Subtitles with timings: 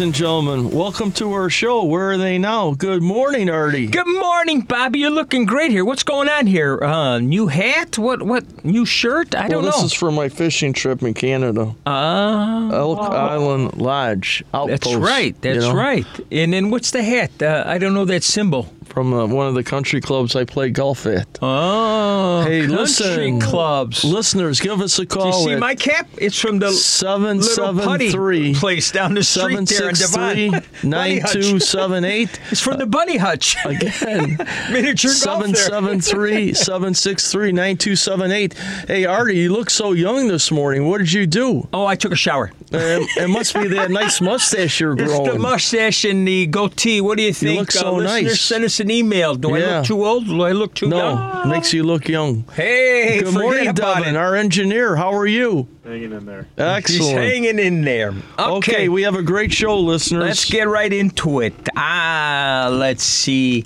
[0.00, 0.70] ladies and gentlemen.
[0.70, 1.84] Welcome to our show.
[1.84, 2.72] Where are they now?
[2.72, 3.86] Good morning, Artie.
[3.86, 5.00] Good morning, Bobby.
[5.00, 5.84] You're looking great here.
[5.84, 6.82] What's going on here?
[6.82, 7.98] Uh, new hat?
[7.98, 8.22] What?
[8.22, 8.64] What?
[8.64, 9.34] New shirt?
[9.34, 9.82] I well, don't this know.
[9.82, 11.74] This is for my fishing trip in Canada.
[11.84, 14.84] Ah, Elk Island Lodge Outpost.
[14.84, 15.34] that's right.
[15.34, 16.06] you That's know, right.
[16.32, 17.42] And then what's the hat?
[17.42, 18.72] Uh, I don't know that symbol.
[18.90, 21.38] From uh, one of the country clubs I play golf at.
[21.40, 23.40] Oh, Hey, country listen.
[23.40, 24.02] clubs.
[24.04, 26.08] Listeners, give us a Do you see my cap?
[26.18, 30.64] It's from the little putty 773 place down the street there in Devon.
[30.82, 32.40] 9278.
[32.50, 33.56] It's from the Bunny Hutch.
[33.64, 34.36] Again,
[34.72, 38.54] Miniature golf 773 763 9278.
[38.88, 40.88] Hey, Artie, you look so young this morning.
[40.88, 41.68] What did you do?
[41.72, 42.50] Oh, I took a shower.
[42.72, 45.32] It must be that nice mustache you're It's growing.
[45.32, 47.00] the mustache and the goatee.
[47.00, 47.58] What do you think?
[47.60, 48.40] look so uh, nice.
[48.40, 49.34] Send us an email.
[49.34, 50.26] Do I look too old?
[50.26, 51.16] Do I look too young?
[51.16, 52.44] no, makes you look young.
[52.54, 54.96] Hey, Good morning, about Devin, our engineer.
[54.96, 55.68] How are you?
[55.84, 56.46] hanging in there.
[56.56, 57.02] Excellent.
[57.02, 58.10] He's hanging in there.
[58.38, 60.22] Okay, Okay, we have a great show, listeners.
[60.22, 61.52] let's get right into it.
[61.76, 63.64] Ah, let's see.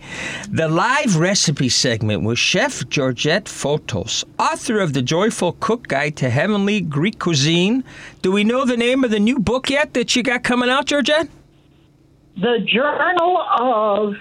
[0.48, 6.30] The live recipe segment with Chef Georgette Fotos, author of the Joyful Cook Guide to
[6.30, 7.84] Heavenly Greek Cuisine.
[8.22, 10.86] Do we know the name of the new book yet that you got coming out,
[10.86, 11.28] Georgette?
[12.36, 14.14] the Journal of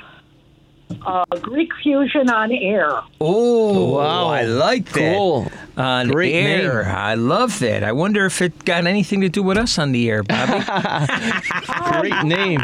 [1.06, 2.90] uh, Greek Fusion on Air.
[3.22, 4.28] Oh, Wow.
[4.28, 5.16] I like that.
[5.16, 5.52] Cool.
[5.76, 6.84] On Great air.
[6.84, 6.96] name.
[6.96, 7.84] I love that.
[7.84, 10.64] I wonder if it got anything to do with us on the air, Bobby.
[12.00, 12.62] Great name.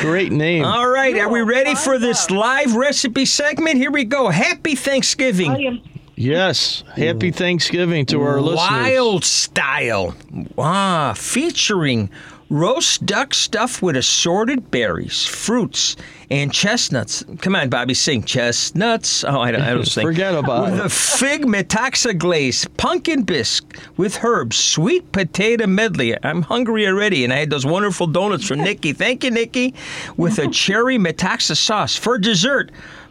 [0.00, 0.64] Great name.
[0.64, 3.76] All right, are we ready for this live recipe segment?
[3.76, 4.28] Here we go.
[4.28, 5.66] Happy I Thanksgiving.
[5.66, 5.80] am
[6.16, 6.82] Yes.
[6.96, 8.56] Happy Thanksgiving to our listeners.
[8.70, 10.14] Wild style.
[10.58, 12.10] Ah, featuring
[12.50, 15.96] roast duck stuffed with assorted berries, fruits,
[16.30, 17.24] and chestnuts.
[17.40, 19.24] Come on, Bobby, sing chestnuts.
[19.24, 20.04] Oh, I don't, I don't sing.
[20.06, 20.86] Forget about with it.
[20.86, 26.16] a fig metaxa glaze, pumpkin bisque with herbs, sweet potato medley.
[26.22, 28.92] I'm hungry already, and I had those wonderful donuts from Nikki.
[28.92, 29.74] Thank you, Nikki.
[30.16, 32.70] With a cherry metaxa sauce for dessert,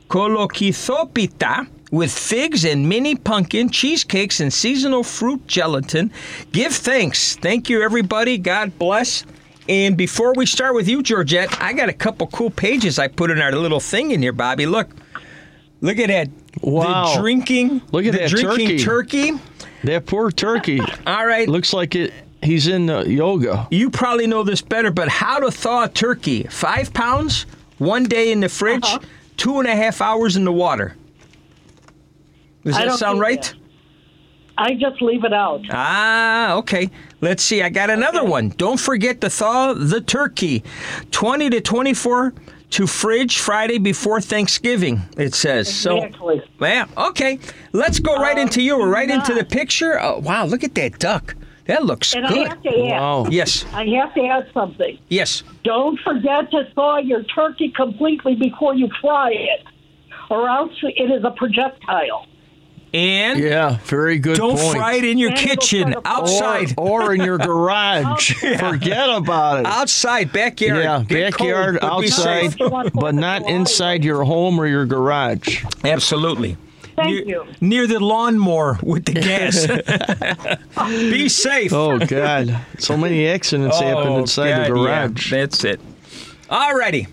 [0.10, 6.12] kolokithopita with figs and mini pumpkin cheesecakes and seasonal fruit gelatin.
[6.52, 7.38] Give thanks.
[7.38, 8.38] Thank you, everybody.
[8.38, 9.24] God bless.
[9.70, 13.32] And before we start with you, Georgette, I got a couple cool pages I put
[13.32, 14.66] in our little thing in here, Bobby.
[14.66, 14.90] Look.
[15.82, 16.30] Look at that.
[16.62, 17.14] Wow.
[17.16, 17.82] The drinking.
[17.92, 19.32] Look at the that drinking turkey.
[19.34, 19.44] turkey.
[19.84, 20.80] That poor turkey.
[21.08, 21.48] All right.
[21.48, 22.14] Looks like it.
[22.42, 23.68] He's in uh, yoga.
[23.72, 26.44] You probably know this better, but how to thaw a turkey?
[26.44, 27.46] Five pounds,
[27.78, 29.00] one day in the fridge, Uh-huh.
[29.38, 30.96] two and a half hours in the water.
[32.64, 33.42] Does I that sound right?
[33.42, 33.54] that.
[34.58, 35.62] I just leave it out.
[35.70, 36.90] Ah, okay.
[37.22, 37.62] Let's see.
[37.62, 38.30] I got another Okay.
[38.30, 38.50] one.
[38.58, 40.64] Don't forget to thaw the turkey.
[41.12, 42.34] 20 to 24
[42.72, 45.74] to fridge Friday before Thanksgiving, it says.
[45.74, 46.42] So, Exactly.
[46.60, 47.40] yeah, okay.
[47.72, 48.78] Let's go right into you.
[48.78, 50.00] We're right into the picture.
[50.02, 51.36] Oh, wow, look at that duck.
[51.68, 52.48] That looks And I good.
[52.48, 53.28] have to add, Wow.
[53.30, 54.98] Yes, I have to add something.
[55.10, 55.44] yes.
[55.64, 59.64] Don't forget to thaw your turkey completely before you fry it,
[60.30, 62.26] or else it is a projectile.
[62.98, 64.76] And Yeah, very good don't point.
[64.78, 66.18] fry it in your And kitchen, start a fire.
[66.22, 66.74] outside.
[66.78, 68.34] Or, or in your garage.
[68.60, 69.66] Forget about it.
[69.68, 70.84] Outside, backyard.
[70.84, 72.56] yeah, backyard, cold, outside,
[72.94, 75.64] but not inside your home or your garage.
[75.84, 76.58] Absolutely.
[76.96, 77.46] Thank near, you.
[77.62, 79.68] Near the lawnmower with the gas.
[80.88, 81.72] Be safe.
[81.74, 85.30] Oh God, so many accidents happen Oh, inside the God, yeah, garage.
[85.32, 85.80] that's it.
[86.50, 87.08] All righty.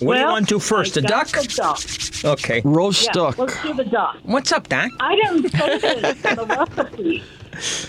[0.00, 0.96] What do you want to do first?
[0.96, 1.28] I The duck?
[1.28, 2.34] The duck.
[2.40, 2.62] Okay.
[2.64, 3.38] Roast Yeah, duck.
[3.38, 4.16] let's do the duck.
[4.24, 4.90] What's up, Doc?
[5.00, 7.22] I didn't say this in the recipe,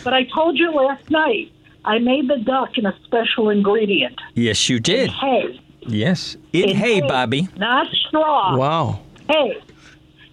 [0.03, 1.51] but I told you last night
[1.85, 5.09] I made the duck in a special ingredient Yes, you did.
[5.11, 5.59] hay.
[5.81, 6.35] Yes.
[6.53, 7.47] In In hay, Bobby.
[7.57, 8.55] Not straw.
[8.57, 8.99] Wow.
[9.29, 9.61] Hay.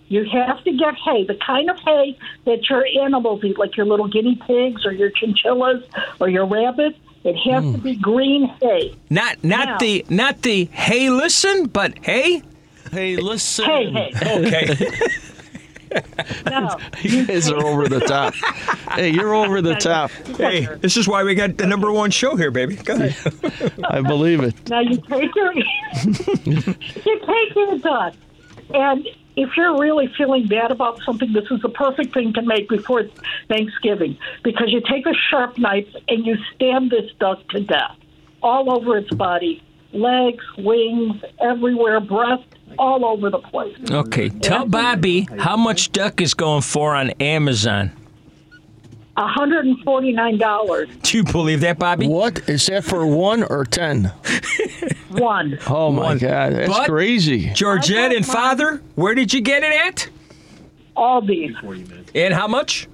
[0.09, 3.87] You have to get hay, the kind of hay that your animals eat, like your
[3.87, 5.83] little guinea pigs or your chinchillas
[6.21, 6.99] or your rabbits.
[7.27, 7.73] It has Hmm.
[7.73, 8.95] to be green hay.
[9.11, 12.43] Not not Now- the not the hey listen, but hey.
[12.93, 13.65] Hey, listen.
[13.65, 14.47] Hay, hay.
[14.47, 14.91] Okay.
[16.51, 16.77] No.
[17.03, 18.35] You guys are over the top.
[18.93, 20.11] hey, you're over the top.
[20.37, 22.77] hey, this is why we got the number one show here, baby.
[22.77, 23.73] Go ahead.
[23.89, 24.69] I believe it.
[24.69, 25.55] Now you take your
[26.45, 28.15] you take your duck,
[28.75, 32.69] and if you're really feeling bad about something, this is the perfect thing to make
[32.69, 33.05] before
[33.49, 37.97] Thanksgiving because you take a sharp knife and you stab this duck to death,
[38.43, 39.63] all over its body,
[39.93, 42.45] legs, wings, everywhere, breast,
[42.79, 43.77] all over the place.
[43.91, 44.31] Okay.
[44.31, 47.93] Tell Bobby how much duck is going for on Amazon.
[49.17, 51.03] $149.
[51.03, 52.07] Do you believe that, Bobby?
[52.09, 54.13] What is that for one or ten?
[55.11, 55.59] One.
[55.69, 56.19] Oh my One.
[56.19, 57.51] God, that's But- crazy.
[57.55, 60.09] Georgette and father, where did you get it at?
[60.95, 61.55] All these.
[62.15, 62.87] And how much?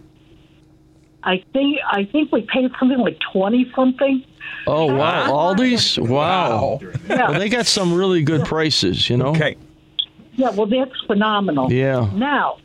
[1.25, 4.25] I think I think we paid something like twenty something.
[4.67, 5.99] Oh wow, Aldi's.
[5.99, 6.81] Wow.
[7.09, 9.09] Yeah, Well, they got some really good prices.
[9.11, 9.29] You know.
[9.29, 9.57] Okay.
[10.35, 10.51] yeah.
[10.51, 11.73] Well, that's phenomenal.
[11.73, 12.09] Yeah.
[12.15, 12.59] Now,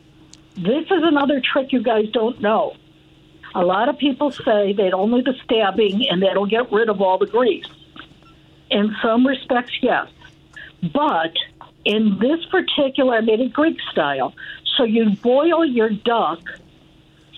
[0.56, 2.74] this is another trick you guys don't know.
[3.54, 7.18] A lot of people say that only the stabbing and that'll get rid of all
[7.18, 7.66] the grease.
[8.70, 10.08] In some respects, yes.
[10.92, 11.32] But
[11.84, 14.34] in this particular, I made it Greek style.
[14.76, 16.40] So you boil your duck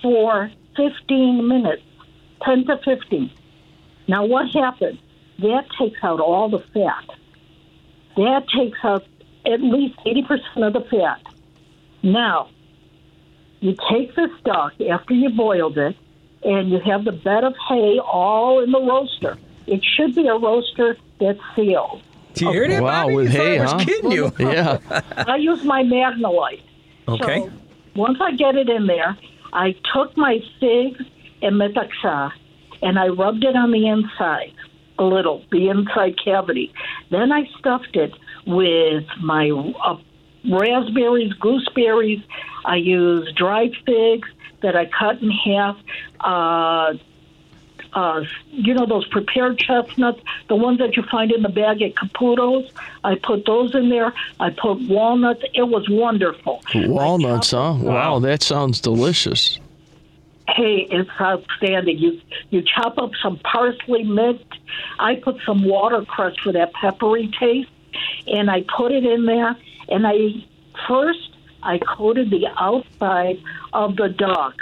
[0.01, 1.83] for 15 minutes,
[2.43, 3.31] 10 to 15.
[4.07, 4.99] Now, what happens?
[5.39, 7.05] That takes out all the fat.
[8.17, 9.05] That takes out
[9.45, 11.21] at least 80% of the fat.
[12.03, 12.49] Now,
[13.61, 15.95] you take this duck after you boiled it,
[16.43, 19.37] and you have the bed of hay all in the roaster.
[19.67, 22.01] It should be a roaster that's sealed.
[22.33, 23.15] Do you hear that, Wow, Bobby?
[23.15, 23.79] with You hay, I was huh?
[23.85, 24.31] kidding you.
[24.39, 24.79] Yeah.
[25.15, 26.61] I use my Magnalite.
[27.07, 27.39] Okay.
[27.41, 27.51] So
[27.95, 29.17] once I get it in there,
[29.53, 31.01] I took my figs
[31.41, 32.31] and metaxa
[32.81, 34.53] and I rubbed it on the inside
[34.97, 36.71] a little, the inside cavity.
[37.09, 38.13] Then I stuffed it
[38.47, 39.49] with my
[39.83, 39.97] uh,
[40.49, 42.21] raspberries, gooseberries.
[42.65, 44.29] I used dried figs
[44.61, 45.77] that I cut in half.
[46.19, 46.93] Uh,
[47.93, 51.93] uh, you know those prepared chestnuts, the ones that you find in the bag at
[51.95, 52.71] Caputo's.
[53.03, 54.13] I put those in there.
[54.39, 55.43] I put walnuts.
[55.53, 56.61] It was wonderful.
[56.73, 57.75] Walnuts, huh?
[57.79, 58.19] Wow, Wow.
[58.19, 59.59] that sounds delicious.
[60.47, 61.97] Hey, it's outstanding.
[61.97, 64.41] You you chop up some parsley, mint.
[64.99, 67.69] I put some watercress for that peppery taste,
[68.27, 69.55] and I put it in there.
[69.89, 70.45] And I
[70.87, 73.41] first I coated the outside
[73.73, 74.55] of the duck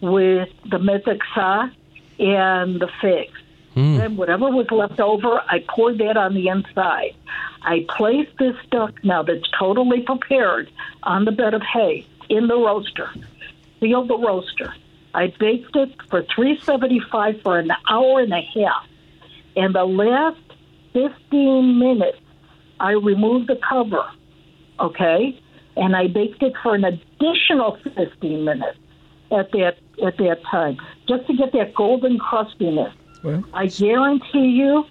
[0.00, 1.72] with the metaxa
[2.18, 3.38] and the figs.
[3.74, 3.98] Hmm.
[3.98, 7.14] Then whatever was left over, I poured that on the inside.
[7.62, 10.70] I placed this duck now that's totally prepared
[11.02, 13.10] on the bed of hay in the roaster.
[13.80, 14.74] Sealed the roaster.
[15.12, 18.86] I baked it for 375 for an hour and a half.
[19.56, 20.40] And the last
[20.92, 22.18] 15 minutes,
[22.80, 24.04] I removed the cover,
[24.80, 25.40] okay?
[25.76, 28.78] And I baked it for an additional 15 minutes
[29.32, 30.76] at that at that time,
[31.08, 32.92] just to get that golden crustiness.
[33.22, 33.42] Well.
[33.54, 34.84] I guarantee you,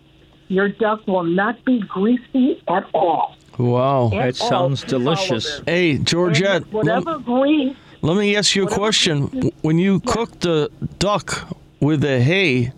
[0.48, 3.36] your duck will not be greasy at all.
[3.58, 4.06] Wow.
[4.08, 5.62] At That all sounds delicious.
[5.66, 9.52] Hey, Georgette, And let, whatever grease let me ask you a whatever- question.
[9.62, 10.70] When you cook the
[11.00, 11.48] duck
[11.80, 12.72] with the hay,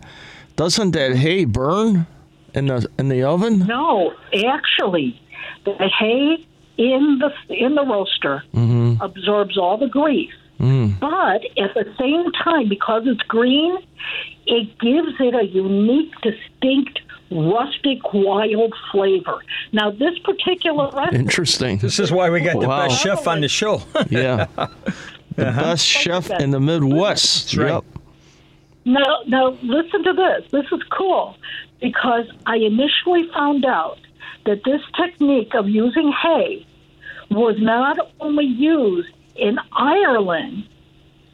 [0.55, 2.05] doesn't that hay burn
[2.55, 3.59] in the in the oven?
[3.59, 4.13] No,
[4.45, 5.19] actually,
[5.65, 6.45] the hay
[6.77, 9.01] in the in the roaster mm-hmm.
[9.01, 10.33] absorbs all the grease.
[10.59, 10.99] Mm.
[10.99, 13.77] But at the same time, because it's green,
[14.45, 19.43] it gives it a unique, distinct, rustic, wild flavor.
[19.73, 21.77] Now, this particular recipe, Interesting.
[21.79, 22.87] This is why we got the Wow.
[22.87, 23.81] best chef on the show.
[24.09, 24.47] Yeah.
[25.35, 25.61] The uh-huh.
[25.63, 27.57] best chef in the Midwest.
[27.57, 27.73] right.
[27.73, 27.83] Yep.
[28.85, 30.49] now, now listen to this.
[30.49, 31.35] This is cool
[31.81, 33.99] because I initially found out
[34.45, 36.65] that this technique of using hay
[37.29, 40.69] was not only used in Ireland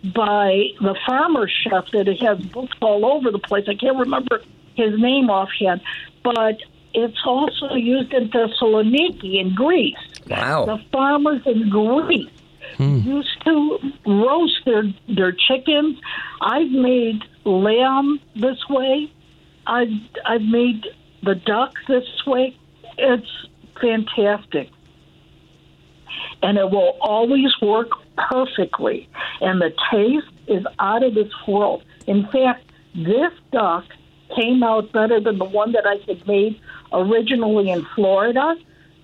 [0.03, 3.65] by the farmer chef that has books all over the place.
[3.67, 4.41] I can't remember
[4.75, 5.81] his name offhand,
[6.23, 6.57] but
[6.93, 9.95] it's also used in Thessaloniki in Greece.
[10.27, 10.65] Wow.
[10.65, 12.29] The farmers in Greece
[12.77, 12.97] hmm.
[12.97, 15.99] used to roast their their chickens.
[16.41, 19.11] I've made lamb this way.
[19.71, 19.87] I've
[20.25, 20.85] I've made
[21.23, 22.57] the duck this way.
[22.97, 23.47] It's
[23.79, 24.69] fantastic.
[26.43, 29.07] And it will always work perfectly.
[29.39, 31.83] And the taste is out of this world.
[32.05, 33.85] In fact, this duck
[34.35, 36.59] came out better than the one that I had made
[36.91, 38.55] originally in Florida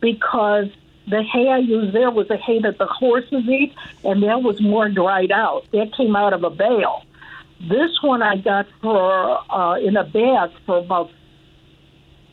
[0.01, 0.67] because
[1.07, 4.59] the hay I used there was the hay that the horses eat, and that was
[4.59, 5.65] more dried out.
[5.71, 7.03] That came out of a bale.
[7.59, 11.11] This one I got for uh, in a bag for about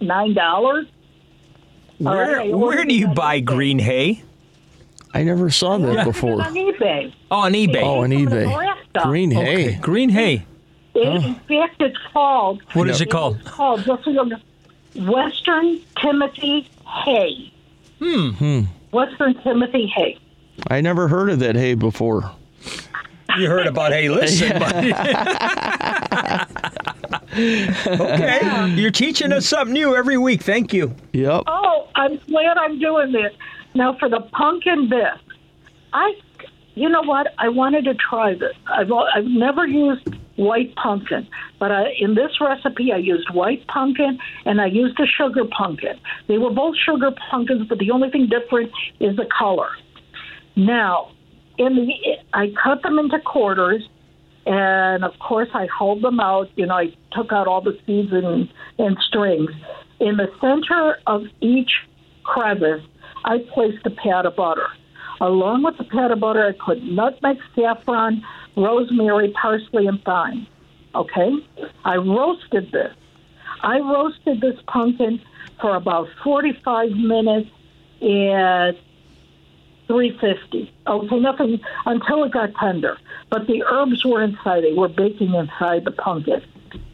[0.00, 0.86] nine dollars.
[1.98, 4.22] Where, Alright, where do you buy green hay?
[5.14, 6.42] I never saw that before.
[6.42, 7.12] on eBay.
[7.30, 7.82] Oh, on eBay.
[7.82, 8.46] Oh, on eBay.
[8.48, 9.00] Nebraska.
[9.04, 9.62] Green okay.
[9.72, 9.78] hay.
[9.80, 10.44] Green hay.
[10.94, 12.62] It, In fact, it's called.
[12.72, 13.38] What is it called?
[13.40, 14.38] It's called just so you know,
[15.12, 17.52] Western Timothy Hay.
[18.00, 18.62] Hmm.
[18.92, 20.18] Western Timothy Hay.
[20.68, 22.30] I never heard of that hay before.
[23.38, 24.08] You heard about hay.
[24.08, 24.92] Listen, buddy.
[27.34, 28.74] okay.
[28.74, 30.42] You're teaching us something new every week.
[30.42, 30.94] Thank you.
[31.12, 31.44] Yep.
[31.46, 33.32] Oh, I'm glad I'm doing this.
[33.74, 35.36] Now for the pumpkin bisque,
[35.92, 36.14] I,
[36.74, 37.34] you know what?
[37.38, 38.54] I wanted to try this.
[38.66, 41.26] I've I've never used white pumpkin,
[41.58, 45.98] but I, in this recipe I used white pumpkin and I used a sugar pumpkin.
[46.28, 49.70] They were both sugar pumpkins, but the only thing different is the color.
[50.56, 51.10] Now,
[51.58, 51.94] in the
[52.32, 53.82] I cut them into quarters,
[54.46, 56.50] And of course, I hauled them out.
[56.56, 59.50] You know, I took out all the seeds and, and strings.
[60.00, 61.70] In the center of each
[62.24, 62.82] crevice,
[63.24, 64.66] I placed a pat of butter.
[65.20, 68.22] Along with the pat of butter, I put nutmeg, saffron,
[68.56, 70.46] rosemary, parsley, and thyme.
[70.94, 71.30] Okay?
[71.84, 72.94] I roasted this.
[73.62, 75.22] I roasted this pumpkin
[75.60, 77.48] for about 45 minutes
[78.02, 78.72] at
[79.86, 80.72] 350.
[80.86, 82.98] Okay, nothing until it got tender.
[83.30, 84.64] But the herbs were inside.
[84.64, 86.42] They were baking inside the pumpkin.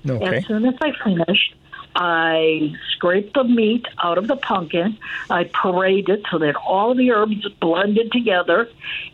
[0.09, 0.37] Okay.
[0.38, 1.54] As soon as I finished,
[1.94, 4.97] I scraped the meat out of the pumpkin.
[5.28, 8.68] I pureed it so that all the herbs blended together,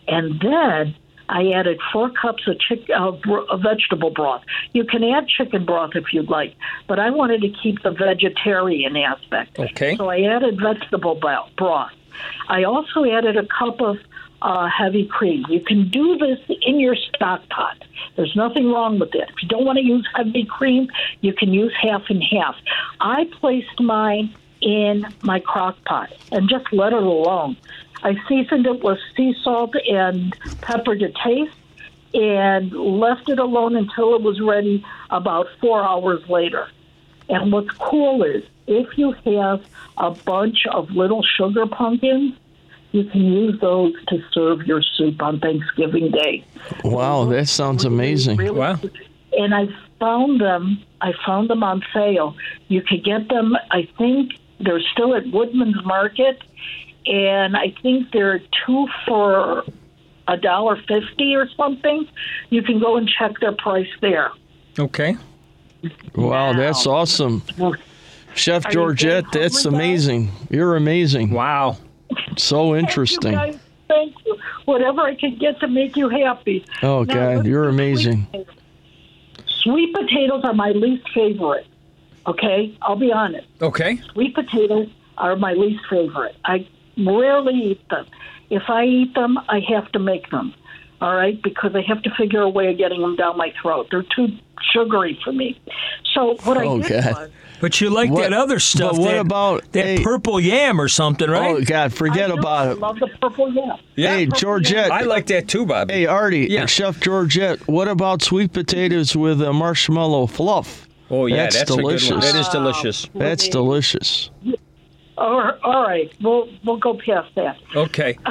[0.07, 0.95] and then
[1.29, 4.43] I added four cups of, chick- of of vegetable broth.
[4.73, 6.55] You can add chicken broth if you'd like,
[6.87, 9.59] but I wanted to keep the vegetarian aspect.
[9.59, 9.95] Okay.
[9.97, 11.91] So I added vegetable broth.
[12.47, 13.97] I also added a cup of
[14.41, 15.45] uh, heavy cream.
[15.49, 17.83] You can do this in your stock pot.
[18.15, 19.29] There's nothing wrong with it.
[19.29, 20.89] If you don't want to use heavy cream,
[21.21, 22.55] you can use half and half.
[22.99, 27.57] I placed mine in my crock pot and just let it alone.
[28.03, 31.55] I seasoned it with sea salt and pepper to taste
[32.13, 36.69] and left it alone until it was ready about four hours later.
[37.29, 39.63] And what's cool is if you have
[39.97, 42.33] a bunch of little sugar pumpkins,
[42.91, 46.43] you can use those to serve your soup on Thanksgiving Day.
[46.83, 48.37] Wow, that sounds amazing.
[48.37, 48.79] Really- Wow.
[49.37, 49.67] And I
[49.99, 50.81] found them.
[51.01, 52.35] I found them on sale.
[52.69, 53.55] You could get them.
[53.71, 56.41] I think they're still at Woodman's Market,
[57.05, 59.63] and I think they're two for
[60.27, 62.07] a dollar fifty or something.
[62.49, 64.31] You can go and check their price there.
[64.79, 65.15] Okay.
[66.15, 67.43] Wow, that's awesome.
[68.37, 69.87] Chef Are Georgette, oh that's hungry, guys?
[70.07, 70.31] amazing.
[70.49, 71.31] You're amazing.
[71.31, 71.77] Wow.
[72.37, 73.31] So Thank interesting.
[73.33, 73.59] you guys.
[73.87, 74.37] Thank you.
[74.65, 76.65] Whatever I can get to make you happy.
[76.83, 78.25] Oh, Now, God, you're do sweet amazing.
[78.27, 78.55] potatoes.
[79.63, 81.65] Sweet potatoes are my least favorite.
[82.25, 83.47] Okay, I'll be honest.
[83.61, 83.97] Okay.
[84.13, 86.35] Sweet potatoes are my least favorite.
[86.45, 86.67] I
[86.97, 88.05] rarely eat them.
[88.49, 90.53] If I eat them, I have to make them.
[90.99, 93.87] All right, because I have to figure a way of getting them down my throat.
[93.91, 94.29] They're too
[94.73, 95.59] sugary for me.
[96.13, 97.13] So what Oh, I did God.
[97.15, 97.29] was
[97.59, 98.91] But you like What- that other stuff.
[98.93, 101.55] but what that, about- that hey- purple yam or something, oh, right?
[101.55, 102.39] Oh, God, forget I do.
[102.39, 102.79] about I it.
[102.79, 103.77] love the purple yam.
[103.95, 104.15] Yeah.
[104.15, 104.91] Hey, purple Georgette.
[104.91, 105.93] I like that too, Bobby.
[105.93, 106.65] Hey, Artie, Yeah.
[106.67, 110.87] Chef Georgette, what about sweet potatoes with a marshmallow fluff?
[111.09, 111.95] oh yeah, that's that's, a good one.
[111.97, 112.31] delicious.
[112.31, 113.09] That is delicious.
[113.15, 113.51] That's Really?
[113.51, 114.29] delicious.
[115.17, 117.57] All right, all right, we'll we'll go past that.
[117.75, 118.19] Okay.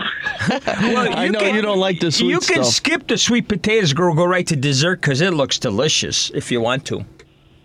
[0.49, 2.67] well, I know you don't like the sweet You can stuff.
[2.67, 4.15] skip the sweet potatoes, girl.
[4.15, 7.05] Go right to dessert because it looks delicious if you want to.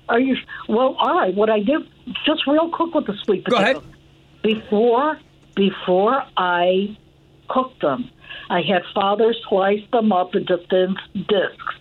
[0.09, 0.35] Are you
[0.67, 0.95] well?
[0.99, 1.33] All right.
[1.33, 1.81] What I did,
[2.25, 3.83] just real quick with the sweet potatoes.
[4.43, 5.19] Before
[5.55, 6.97] before I
[7.49, 8.09] cooked them,
[8.49, 11.75] I had father slice them up into thin discs.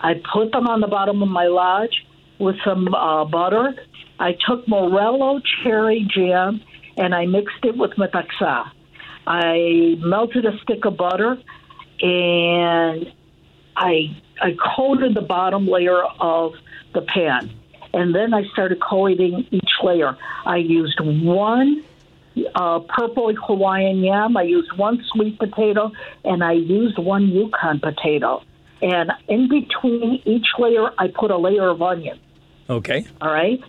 [0.00, 2.04] I put them on the bottom of my lodge
[2.38, 3.74] with some uh, butter.
[4.18, 6.60] I took Morello cherry jam
[6.96, 8.70] and I mixed it with metaxa.
[9.26, 11.36] I melted a stick of butter
[12.00, 13.12] and
[13.76, 16.52] I I coated the bottom layer of
[16.92, 17.50] the pan,
[17.92, 20.16] and then I started coating each layer.
[20.44, 21.84] I used one
[22.54, 25.92] uh, purple Hawaiian yam, I used one sweet potato,
[26.24, 28.42] and I used one Yukon potato.
[28.82, 32.18] And in between each layer, I put a layer of onion.
[32.68, 33.04] Okay.
[33.20, 33.60] All right,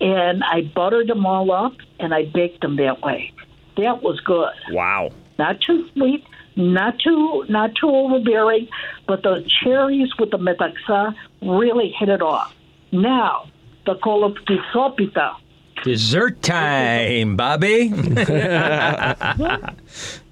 [0.00, 3.32] and I buttered them all up, and I baked them that way.
[3.76, 5.10] That was good Wow.
[5.38, 6.24] not too sweet,
[6.56, 8.68] not too not too overbearing,
[9.06, 12.54] but the cherries with the metaxa really hit it off.
[12.92, 13.48] Now,
[13.86, 15.36] the kolokithopita.
[15.84, 17.90] Dessert time, Bobby.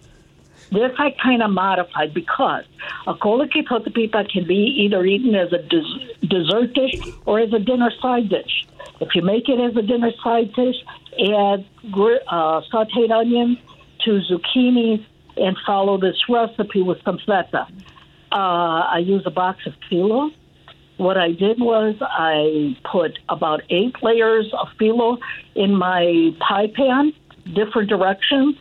[0.70, 2.64] This I kind of modified because
[3.06, 6.94] a kolokithopita can be either eaten as a des- dessert dish
[7.24, 8.66] or as a dinner side dish.
[9.00, 10.76] If you make it as a dinner side dish,
[11.34, 13.56] add gr- uh, sautéed onions
[14.04, 15.02] to zucchinis
[15.38, 17.66] and follow this recipe with some feta.
[18.30, 18.34] Uh,
[18.94, 20.30] I use a box of phyllo.
[20.96, 25.18] What I did was I put about eight layers of phyllo
[25.54, 27.12] in my pie pan,
[27.54, 28.56] different directions,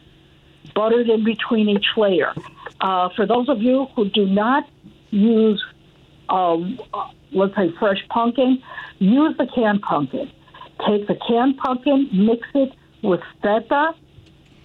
[0.75, 2.33] buttered in between each layer.
[2.79, 4.69] Uh, for those of you who do not
[5.09, 5.63] use,
[6.29, 8.61] um, uh, let's say, fresh pumpkin,
[8.99, 10.31] use the canned pumpkin.
[10.87, 13.93] Take the canned pumpkin, mix it with feta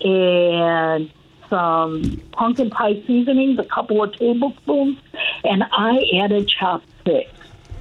[0.05, 1.11] and
[1.53, 4.99] some pumpkin pie seasonings, a couple of tablespoons,
[5.45, 7.29] and I added chopped figs.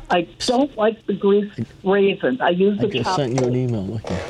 [0.10, 2.42] I don't like the greased raisins.
[2.42, 3.96] I use the I just chopped sent you an email.
[3.96, 4.22] Here.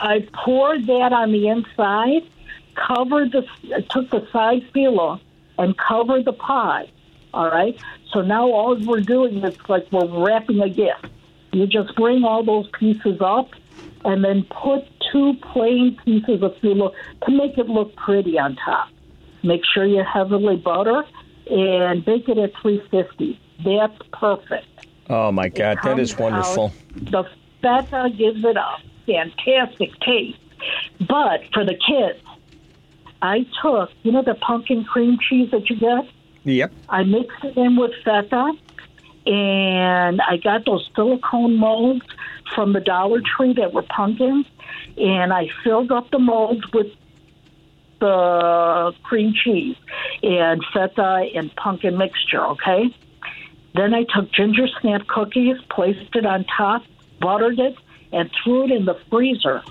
[0.00, 2.22] I poured that on the inside,
[2.74, 3.46] covered the,
[3.90, 5.20] took the side phyllo
[5.58, 6.88] and covered the pie,
[7.34, 7.78] All right.
[8.14, 11.06] So now all we're doing is like we're wrapping a gift.
[11.52, 13.50] You just bring all those pieces up,
[14.04, 16.92] and then put two plain pieces of phyllo
[17.26, 18.88] to make it look pretty on top.
[19.42, 21.04] Make sure you heavily butter
[21.50, 23.40] and bake it at 350.
[23.64, 24.66] That's perfect.
[25.08, 26.66] Oh my God, that is wonderful.
[26.66, 27.24] out- the
[27.60, 28.76] feta gives it a
[29.06, 30.38] fantastic taste.
[31.00, 32.20] But for the kids,
[33.22, 36.06] I took, you know, the pumpkin cream cheese that you get?
[36.44, 36.72] Yep.
[36.88, 38.52] I mixed it in with feta,
[39.26, 42.04] and I got those silicone molds
[42.54, 44.46] from the Dollar Tree that were pumpkins,
[44.96, 46.88] and I filled up the molds with
[48.00, 49.76] the cream cheese
[50.22, 52.94] and feta and pumpkin mixture, okay?
[53.74, 56.82] Then I took ginger snap cookies, placed it on top,
[57.20, 57.76] buttered it,
[58.12, 59.62] and threw it in the freezer.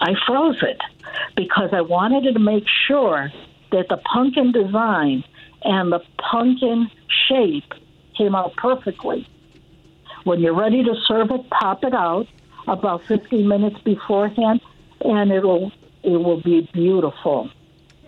[0.00, 0.80] I froze it
[1.36, 3.32] because I wanted to make sure
[3.72, 5.24] that the pumpkin design
[5.62, 6.90] and the pumpkin
[7.28, 7.72] shape
[8.16, 9.26] came out perfectly.
[10.26, 12.26] When you're ready to serve it, pop it out
[12.66, 14.60] about 15 minutes beforehand,
[15.00, 15.70] and it'll
[16.02, 17.48] it will be beautiful.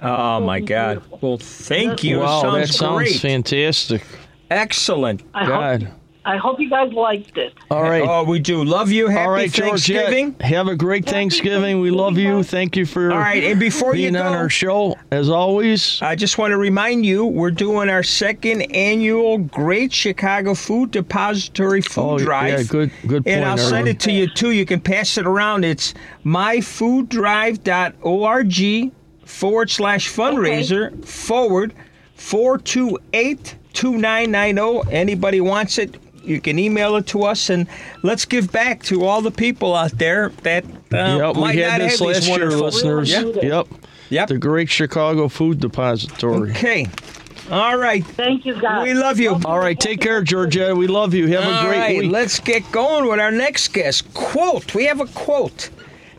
[0.03, 1.01] Oh my God.
[1.21, 2.19] Well, thank you.
[2.19, 3.21] wow, sounds that sounds great.
[3.21, 4.03] fantastic.
[4.51, 5.23] Excellent.
[5.33, 5.83] I God.
[5.85, 5.98] hope
[6.29, 7.55] I hope you guys liked it.
[7.71, 8.03] All right.
[8.07, 8.63] Oh, we do.
[8.63, 9.09] Love you.
[9.09, 10.33] Happy All right, Thanksgiving.
[10.33, 10.51] Georgette.
[10.51, 11.81] Have a great Thanksgiving.
[11.81, 12.43] We love you.
[12.43, 15.99] Thank you for All right, and before you being go, on our show as always.
[16.03, 21.81] I just want to remind you we're doing our second annual Great Chicago Food Depository
[21.81, 22.59] Food Oh, Drive.
[22.59, 24.51] yeah, good- good And I'll send it to you too.
[24.51, 25.65] You can pass it around.
[25.65, 25.95] It's
[26.27, 28.93] myfooddrive.org
[29.25, 31.73] forward slash fundraiser forward
[32.17, 34.93] 428 2990.
[34.93, 35.97] Anybody wants it,
[36.29, 37.67] you can email it to us and
[38.03, 41.79] let's give back to all the people out there that uh, yep, might we not
[41.79, 43.11] this have these last year, wonderful listeners.
[43.11, 43.23] Yeah.
[43.43, 43.69] Yep.
[44.11, 44.29] Yep.
[44.29, 46.51] The Great Chicago Food Depository.
[46.51, 46.87] Okay.
[47.51, 48.05] All right.
[48.05, 48.85] Thank you guys.
[48.85, 49.39] We love you.
[49.47, 50.77] All right, take care, Georgette.
[50.77, 51.29] We love you.
[51.29, 52.13] Have a All great right, week.
[52.13, 54.13] let's get going with our next guest.
[54.13, 54.75] Quote.
[54.75, 55.71] We have a quote.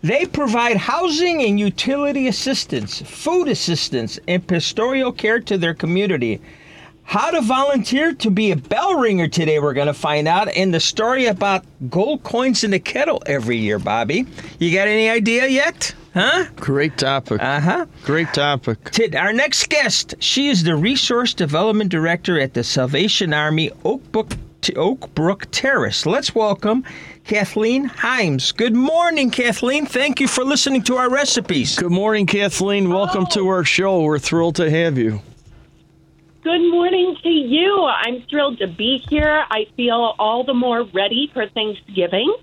[0.02, 6.40] They provide housing and utility assistance, food assistance, and pastoral care to their community.
[7.10, 10.48] How to volunteer to be a bell ringer today, we're going to find out.
[10.50, 14.28] And the story about gold coins in the kettle every year, Bobby.
[14.60, 15.96] You got any idea yet?
[16.14, 16.46] Huh?
[16.58, 17.42] Great topic.
[17.42, 17.86] Uh huh.
[18.04, 18.92] Great topic.
[18.92, 24.38] Tid, our next guest, she is the Resource Development Director at the Salvation Army Oakbrook,
[24.62, 26.06] Oakbrook Terrace.
[26.06, 26.84] Let's welcome
[27.24, 28.56] Kathleen Himes.
[28.56, 29.88] Good morning, Kathleen.
[29.88, 31.76] Thank you for listening to our recipes.
[31.76, 32.88] Good morning, Kathleen.
[32.88, 34.04] Welcome to our show.
[34.04, 35.24] We're thrilled to have you.
[36.50, 37.86] Good morning to you.
[37.86, 39.46] I'm thrilled to be here.
[39.52, 42.36] I feel all the more ready for Thanksgiving.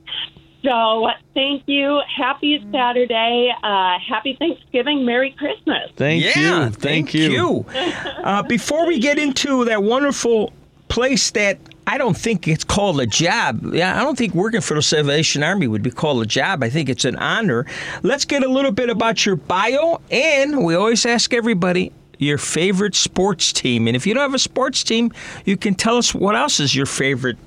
[0.62, 2.00] So, thank you.
[2.16, 3.52] Happy Saturday.
[3.64, 5.04] Uh, happy Thanksgiving.
[5.04, 5.90] Merry Christmas.
[5.96, 6.70] Thank yeah, you.
[6.70, 7.66] Thank, you.
[7.74, 10.52] Uh, before we get into that wonderful
[10.86, 13.74] place that I don't think it's called a job.
[13.74, 16.62] Yeah, I don't think working for the Salvation Army would be called a job.
[16.62, 17.66] I think it's an honor.
[18.04, 22.94] Let's get a little bit about your bio, and we always ask everybody your favorite
[22.94, 23.86] sports team.
[23.86, 25.12] And if you don't have a sports team,
[25.44, 27.38] you can tell us what else is your favorite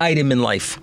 [0.00, 0.78] item in life.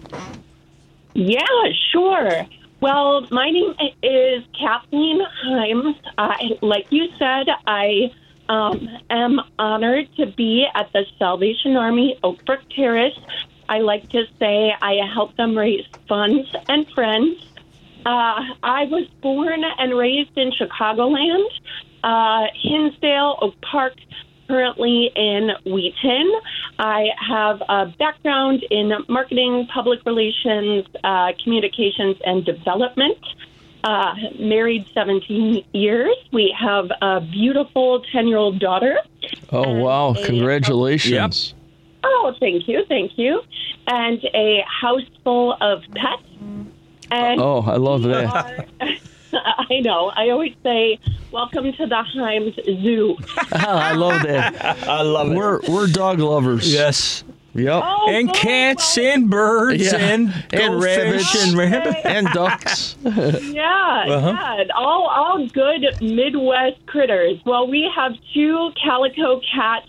[1.14, 1.44] Yeah,
[1.92, 2.46] sure.
[2.80, 3.74] Well, my name
[4.04, 5.96] is Kathleen Himes.
[6.18, 8.14] I, like you said, I
[8.50, 13.18] um, am honored to be at the Salvation Army Oakbrook Terrace.
[13.68, 17.44] I like to say I help them raise funds and friends.
[18.06, 21.46] Uh, I was born and raised in Chicagoland,
[22.08, 23.96] uh, Hinsdale, Oak Park,
[24.48, 26.28] currently in Wheaton.
[26.80, 33.18] I have a background in marketing, public relations, uh, communications, and development.
[33.84, 36.16] Uh, married 17 years.
[36.34, 38.98] We have a beautiful 10 year old daughter.
[39.52, 40.14] Oh, wow.
[40.26, 41.54] Congratulations.
[42.04, 43.42] Oh, thank you, thank you.
[43.88, 46.24] And a house full of pets.
[47.12, 48.68] And Oh, I love that.
[49.70, 50.12] I know.
[50.16, 51.00] I always say,
[51.32, 53.18] "Welcome to the Himes Zoo."
[53.52, 54.64] I love that.
[54.88, 55.36] I love it.
[55.36, 56.72] We're we're dog lovers.
[56.74, 57.24] Yes.
[57.54, 57.84] Yep.
[57.84, 58.36] Oh, And good.
[58.36, 59.96] cats and birds Yeah.
[59.98, 61.44] and, And goldfish rabbits.
[61.48, 62.96] and rabbits And ducks.
[63.04, 63.12] Yeah,
[64.08, 64.36] Uh-huh.
[64.38, 67.40] yeah, all all good Midwest critters.
[67.48, 69.88] Well, we have two calico cats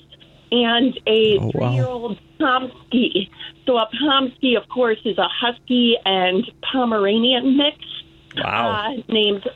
[0.51, 1.69] and a Oh, wow.
[1.69, 3.29] three-year-old Pomsky.
[3.67, 7.77] So a Pomsky, of course, is a Husky and Pomeranian mix.
[8.37, 8.71] Wow.
[8.97, 9.49] Uh, named,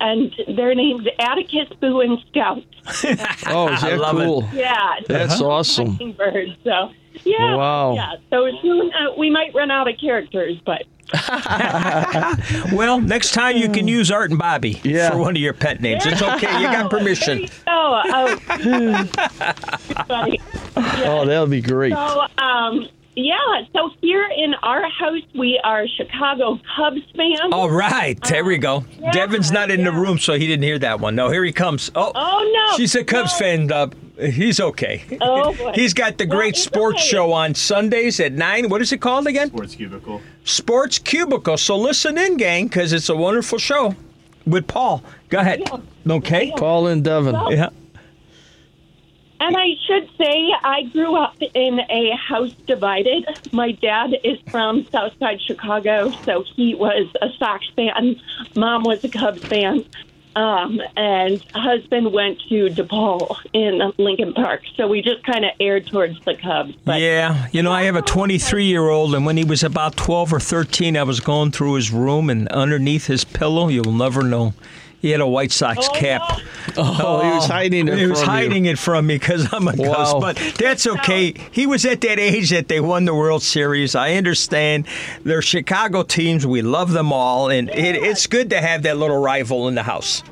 [0.00, 2.62] and they're named Atticus, Boo, and Scout.
[3.46, 4.24] Oh, is that love it.
[4.24, 4.48] cool?
[4.52, 5.96] Yeah, That's awesome.
[6.12, 6.52] birds.
[6.64, 6.90] So
[7.24, 7.94] yeah, Wow.
[7.94, 8.12] yeah.
[8.30, 10.84] So soon uh, we might run out of characters, but
[12.72, 15.10] Well, next time you can use Art and Bobby Yeah.
[15.10, 16.04] for one of your pet names.
[16.06, 16.60] It's okay.
[16.60, 17.46] You got permission.
[17.66, 18.36] Oh, oh,
[20.06, 20.40] funny.
[20.76, 21.92] Oh, that'll be great.
[21.94, 22.88] So, um,
[23.24, 23.62] yeah.
[23.74, 27.52] So here in our house, we are Chicago Cubs fans.
[27.52, 28.18] All right.
[28.22, 28.84] There we go.
[29.00, 31.14] Yeah, Devin's not in the room, so he didn't hear that one.
[31.14, 31.90] No, here he comes.
[31.94, 32.76] Oh, Oh, no.
[32.76, 33.38] She's a Cubs No.
[33.38, 33.72] fan.
[33.72, 33.88] Uh,
[34.30, 35.02] he's okay.
[35.20, 35.72] Oh, boy.
[35.74, 37.08] He's got the great it's sports okay.
[37.08, 38.68] show on Sundays at 9.
[38.68, 39.48] What is it called again?
[39.48, 40.20] Sports Cubicle.
[40.44, 41.56] Sports Cubicle.
[41.58, 43.94] So listen in, gang, because it's a wonderful show
[44.46, 45.02] with Paul.
[45.28, 45.62] Go ahead.
[46.08, 46.52] Okay.
[46.56, 47.34] Paul and Devin.
[47.50, 47.68] Yeah.
[49.40, 53.26] And I should say, I grew up in a house divided.
[53.52, 58.20] My dad is from Southside Chicago, so he was a Sox fan.
[58.56, 59.84] Mom was a Cubs fan.
[60.36, 64.62] Um, and husband went to DePaul in Lincoln Park.
[64.76, 66.76] So we just kind of aired towards the Cubs.
[66.84, 69.96] But Yeah, you know, I have a 23 year old, and when he was about
[69.96, 74.22] 12 or 13, I was going through his room, and underneath his pillow, you'll never
[74.22, 74.54] know,
[75.00, 76.20] he had a White Sox Oh, cap.
[76.76, 76.82] no.
[76.82, 78.70] Oh, he was oh, hiding it He was from you.
[78.70, 80.20] it from me because I'm a Cubs, Wow.
[80.20, 81.34] but that's okay.
[81.50, 83.94] He was at that age that they won the World Series.
[83.94, 84.86] I understand.
[85.24, 86.46] They're Chicago teams.
[86.46, 89.82] We love them all, and it, it's good to have that little rival in the
[89.84, 90.22] house.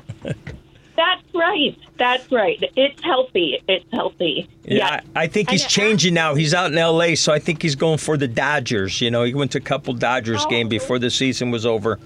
[0.96, 1.76] That's right.
[1.98, 2.62] That's right.
[2.74, 3.60] It's healthy.
[3.68, 4.48] It's healthy.
[4.64, 6.34] Yeah, I, I think he's changing now.
[6.34, 9.00] He's out in L.A., so I think he's going for the Dodgers.
[9.02, 10.48] You know, he went to a couple Dodgers Oh.
[10.50, 11.98] game before the season was over.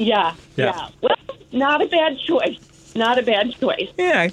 [0.00, 0.64] Yeah, Yeah.
[0.76, 0.88] yeah.
[1.02, 1.16] Well,
[1.52, 2.58] not a bad choice.
[2.96, 3.88] Not a bad choice.
[3.96, 4.28] Yeah.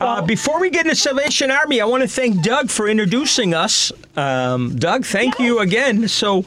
[0.00, 3.92] Uh, before we get into Salvation Army, I want to thank Doug for introducing us.
[4.16, 6.08] Um, Doug, thank you again.
[6.08, 6.44] So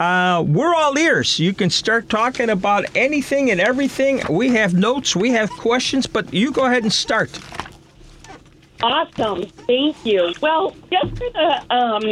[0.00, 1.38] uh, we're all ears.
[1.38, 4.22] You can start talking about anything and everything.
[4.28, 7.38] We have notes, we have questions, but you go ahead and start.
[8.82, 9.44] Awesome.
[9.66, 10.32] Thank you.
[10.40, 12.02] Well, just for the um,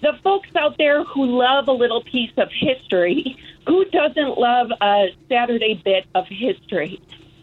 [0.00, 3.36] the folks out there who love a little piece of history,
[3.68, 7.00] who doesn't love a Saturday bit of history?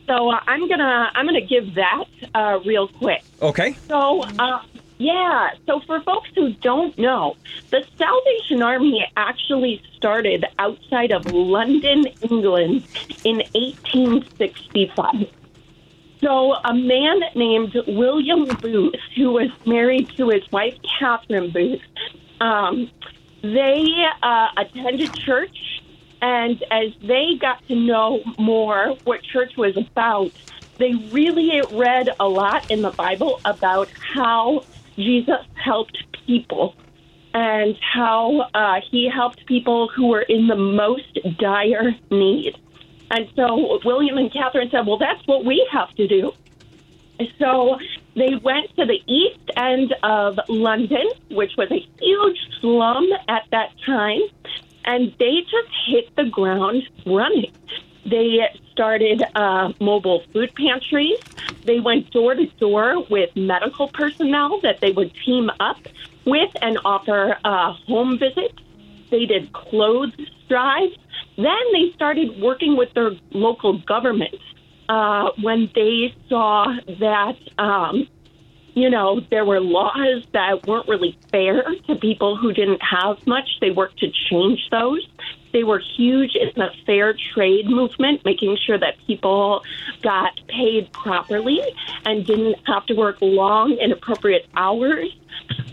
[0.08, 3.24] So uh, I'm gonna I'm gonna give that uh, real quick.
[3.42, 3.74] Okay.
[3.88, 4.60] So, uh,
[4.98, 5.50] yeah.
[5.66, 7.36] So, for folks who don't know,
[7.70, 12.88] the Salvation Army actually started outside of London, England
[13.24, 15.28] in 1865.
[16.22, 21.82] So, a man named William Booth, who was married to his wife, Catherine Booth,
[22.40, 22.90] um,
[23.42, 23.86] they
[24.24, 25.75] uh, attended church,
[26.26, 30.32] and as they got to know more what church was about,
[30.80, 34.66] they really read a lot in the Bible about how
[34.98, 36.74] Jesus helped people
[37.36, 42.54] and how uh, he helped people who were in the most dire need.
[43.12, 46.32] And so William and Catherine said, Well, that's what we have to do.
[47.40, 47.78] So
[48.16, 53.70] they went to the east end of London, which was a huge slum at that
[53.86, 54.22] time,
[54.86, 57.52] and they just hit the ground running.
[58.06, 58.40] They
[58.72, 61.18] started uh, mobile food pantries.
[61.66, 65.78] They went door to door with medical personnel that they would team up
[66.26, 68.60] with and offer uh, home visits.
[69.10, 70.14] They did clothes
[70.48, 70.96] drives.
[71.36, 74.36] Then they started working with their local government
[74.90, 76.66] uh, when they saw
[77.00, 78.08] that, um,
[78.76, 83.50] you know, there were laws that weren't really fair to people who didn't have much.
[83.62, 85.08] They worked to change those.
[85.54, 89.64] They were huge in the fair trade movement, making sure that people
[90.02, 91.62] got paid properly
[92.06, 95.08] and didn't have to work long, inappropriate hours.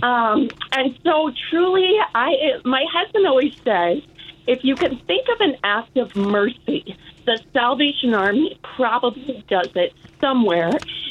[0.01, 4.03] Um, and so, truly, I my husband always says,
[4.47, 9.93] if you can think of an act of mercy, the Salvation Army probably does it
[10.21, 10.71] somewhere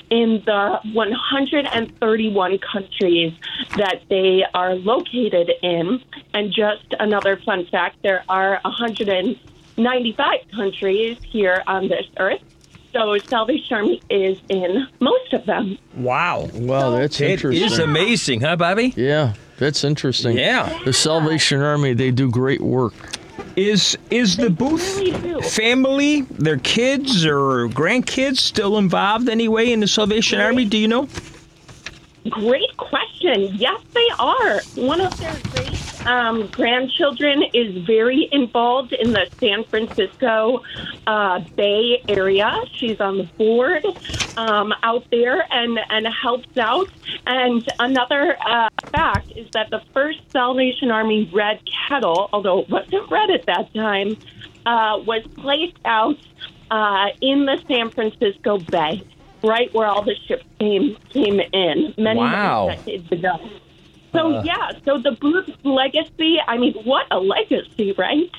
[0.10, 3.34] in the 131 countries
[3.78, 6.02] that they are located in.
[6.34, 12.42] And just another fun fact there are 195 countries here on this earth.
[12.94, 15.78] So Salvation Army is in most of them.
[15.96, 16.50] Wow.
[16.54, 17.64] Wow, that's It interesting.
[17.66, 18.94] is amazing, huh, Bobby?
[18.98, 20.38] yeah, that's interesting.
[20.38, 20.78] Yeah.
[20.84, 22.94] The Salvation Army, they do great work.
[23.56, 29.88] Is is the Booth really family, their kids or grandkids still involved anyway in the
[29.88, 30.66] Salvation Army?
[30.66, 31.10] Do you know?
[32.30, 33.56] Great question.
[33.56, 34.62] Yes, they are.
[34.76, 35.51] One of their great
[36.06, 40.62] um, grandchildren is very involved in the San Francisco
[41.08, 42.52] uh, Bay Area.
[42.76, 43.86] She's on the board
[44.38, 46.88] um, out there and, and helps out.
[47.26, 53.10] And another uh, fact is that the first Salvation Army red kettle, although it wasn't
[53.12, 54.18] red at that time,
[54.66, 56.18] uh, was placed out
[56.70, 59.04] uh, in the San Francisco Bay,
[59.44, 62.68] right where all the ships came came in many, Wow.
[62.68, 63.50] many decades ago.
[64.12, 66.38] So yeah, so the Booth legacy.
[66.48, 68.32] I mean, what a legacy, right?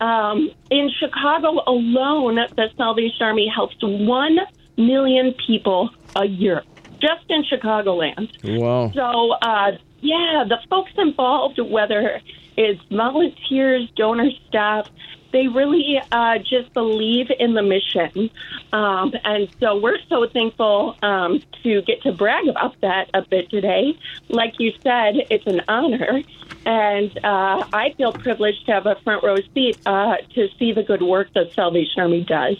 [0.00, 4.38] Um, in Chicago alone, the Salvation Army helps one
[4.76, 6.62] million people a year,
[7.00, 8.28] just in Chicagoland.
[8.60, 8.90] Wow.
[8.94, 12.20] So, uh, yeah, the folks involved, whether
[12.56, 14.88] it's volunteers, donor staff,
[15.34, 18.30] they really uh, just believe in the mission.
[18.72, 23.50] Um, and so we're so thankful um, to get to brag about that a bit
[23.50, 23.98] today.
[24.28, 26.22] Like you said, it's an honor.
[26.64, 30.84] And uh, I feel privileged to have a front row seat uh, to see the
[30.84, 32.56] good work that Salvation Army does.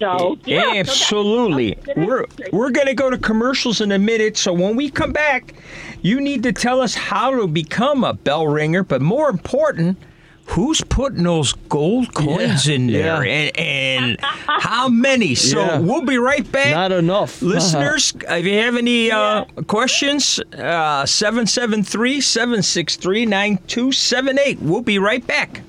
[0.00, 1.74] So, yeah, Absolutely.
[1.74, 4.36] that's We're we're going to go to commercials in a minute.
[4.36, 5.54] So when we come back,
[6.02, 9.96] you need to tell us how to become a bell ringer, but more important,
[10.46, 13.32] who's putting those gold coins Yeah, in there yeah.
[13.32, 15.34] and, and how many.
[15.34, 15.78] So Yeah.
[15.78, 16.70] we'll be right back.
[16.70, 17.40] Not enough.
[17.54, 24.60] Listeners, if you have any uh, questions, uh, 773 763 9278.
[24.60, 25.62] We'll be right back.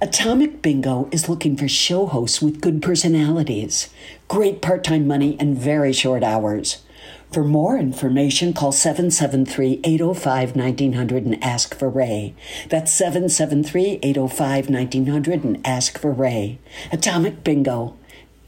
[0.00, 3.88] Atomic Bingo is looking for show hosts with good personalities,
[4.28, 6.82] great part time money, and very short hours.
[7.32, 12.34] For more information, call 773 805 1900 and ask for Ray.
[12.70, 16.58] That's 773 805 1900 and ask for Ray.
[16.90, 17.96] Atomic Bingo.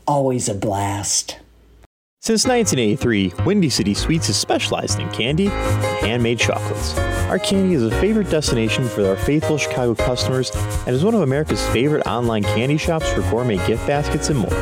[0.06, 1.38] Always a blast.
[2.22, 6.98] Since 1983, Windy City Sweets has specialized in candy and handmade chocolates.
[7.28, 10.50] Our candy is a favorite destination for our faithful Chicago customers
[10.86, 14.54] and is one of America's favorite online candy shops for gourmet gift baskets and more.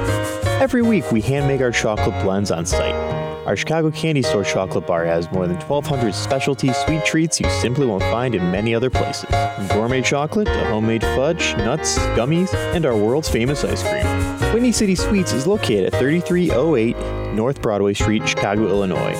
[0.60, 3.07] Every week, we hand make our chocolate blends on site.
[3.48, 7.86] Our Chicago Candy Store chocolate bar has more than 1,200 specialty sweet treats you simply
[7.86, 9.24] won't find in many other places.
[9.24, 14.52] From gourmet chocolate to homemade fudge, nuts, gummies, and our world's famous ice cream.
[14.52, 19.14] Windy City Sweets is located at 3308 North Broadway Street, Chicago, Illinois.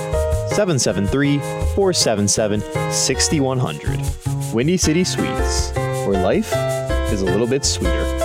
[0.50, 1.38] 773
[1.74, 2.60] 477
[2.92, 4.52] 6100.
[4.52, 5.70] Windy City Sweets,
[6.06, 6.52] where life
[7.10, 8.17] is a little bit sweeter.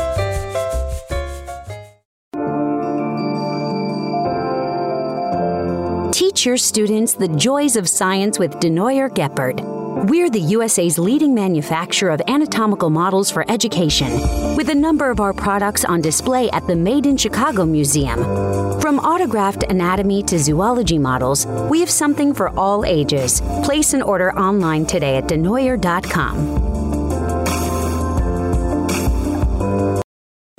[6.46, 9.62] Your students the joys of science with Denoyer Geppert.
[10.10, 14.12] We're the USA's leading manufacturer of anatomical models for education,
[14.58, 18.20] with a number of our products on display at the Made in Chicago Museum.
[18.82, 23.40] From autographed anatomy to zoology models, we have something for all ages.
[23.64, 26.93] Place an order online today at denoyer.com.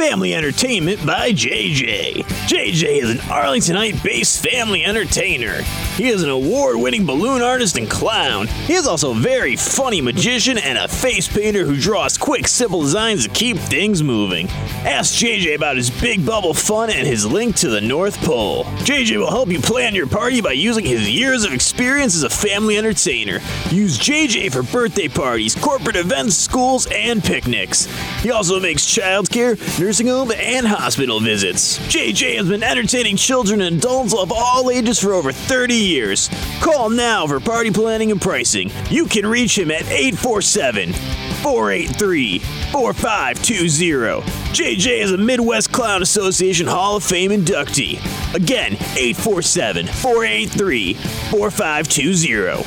[0.08, 2.24] Family Entertainment by JJ.
[2.46, 5.62] JJ is an Arlingtonite based family entertainer.
[5.96, 8.48] He is an award winning balloon artist and clown.
[8.48, 12.80] He is also a very funny magician and a face painter who draws quick, simple
[12.80, 14.48] designs to keep things moving.
[14.84, 18.64] Ask JJ about his big bubble fun and his link to the North Pole.
[18.82, 22.28] JJ will help you plan your party by using his years of experience as a
[22.28, 23.38] family entertainer.
[23.70, 27.86] Use JJ for birthday parties, corporate events, schools, and picnics.
[28.20, 31.78] He also makes childcare, nursing home, and hospital visits.
[31.86, 36.28] JJ has been entertaining children and adults of all ages for over 30 years.
[36.60, 38.70] Call now for party planning and pricing.
[38.90, 44.22] You can reach him at 847 483 4520.
[44.54, 47.98] JJ is a Midwest Clown Association Hall of Fame inductee.
[48.34, 52.64] Again, 847 483 4520.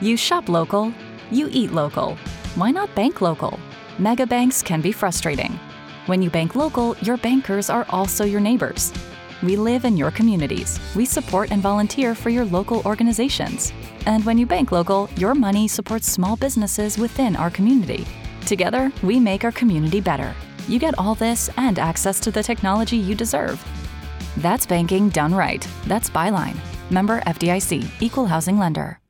[0.00, 0.92] You shop local,
[1.30, 2.16] you eat local.
[2.56, 3.58] Why not bank local?
[3.98, 5.58] Mega banks can be frustrating.
[6.06, 8.92] When you bank local, your bankers are also your neighbors.
[9.42, 10.78] We live in your communities.
[10.94, 13.72] We support and volunteer for your local organizations.
[14.06, 18.06] And when you bank local, your money supports small businesses within our community.
[18.46, 20.34] Together, we make our community better.
[20.68, 23.62] You get all this and access to the technology you deserve.
[24.38, 25.66] That's banking done right.
[25.86, 26.56] That's Byline.
[26.90, 29.01] Member FDIC, Equal Housing Lender.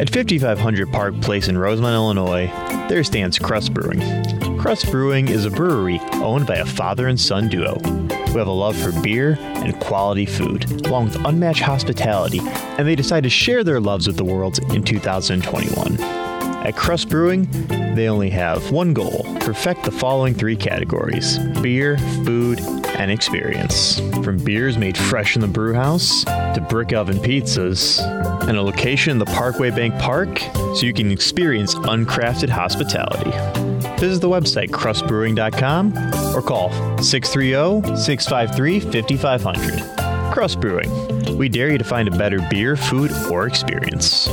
[0.00, 2.46] At 5500 Park Place in Rosemont, Illinois,
[2.88, 4.00] there stands Crust Brewing.
[4.58, 8.50] Crust Brewing is a brewery owned by a father and son duo who have a
[8.50, 13.62] love for beer and quality food, along with unmatched hospitality, and they decide to share
[13.62, 16.33] their loves with the world in 2021.
[16.64, 17.46] At Crust Brewing,
[17.94, 22.58] they only have one goal perfect the following three categories beer, food,
[22.96, 24.00] and experience.
[24.24, 28.00] From beers made fresh in the brew house to brick oven pizzas,
[28.48, 30.38] and a location in the Parkway Bank Park
[30.74, 33.30] so you can experience uncrafted hospitality.
[33.98, 35.96] Visit the website crustbrewing.com
[36.34, 36.70] or call
[37.02, 40.32] 630 653 5500.
[40.32, 41.36] Crust Brewing.
[41.36, 44.28] We dare you to find a better beer, food, or experience.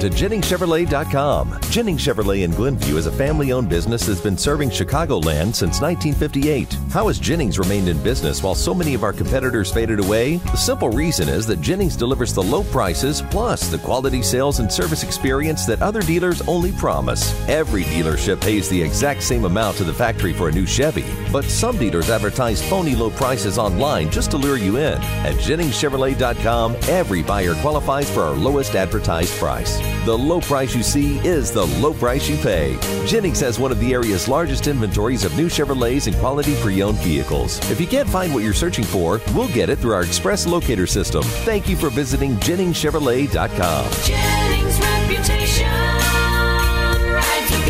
[0.00, 1.60] To JenningsChevrolet.com.
[1.68, 6.72] Jennings Chevrolet in Glenview is a family owned business that's been serving Chicagoland since 1958.
[6.90, 10.36] How has Jennings remained in business while so many of our competitors faded away?
[10.36, 14.72] The simple reason is that Jennings delivers the low prices plus the quality sales and
[14.72, 17.34] service experience that other dealers only promise.
[17.48, 21.44] Every dealership pays the exact same amount to the factory for a new Chevy, but
[21.44, 24.94] some dealers advertise phony low prices online just to lure you in.
[25.24, 29.89] At JenningsChevrolet.com, every buyer qualifies for our lowest advertised price.
[30.04, 32.78] The low price you see is the low price you pay.
[33.06, 36.98] Jennings has one of the area's largest inventories of new Chevrolets and quality pre owned
[36.98, 37.58] vehicles.
[37.70, 40.86] If you can't find what you're searching for, we'll get it through our express locator
[40.86, 41.22] system.
[41.44, 43.90] Thank you for visiting JenningsChevrolet.com.
[44.04, 45.68] Jennings' reputation
[47.12, 47.68] rides with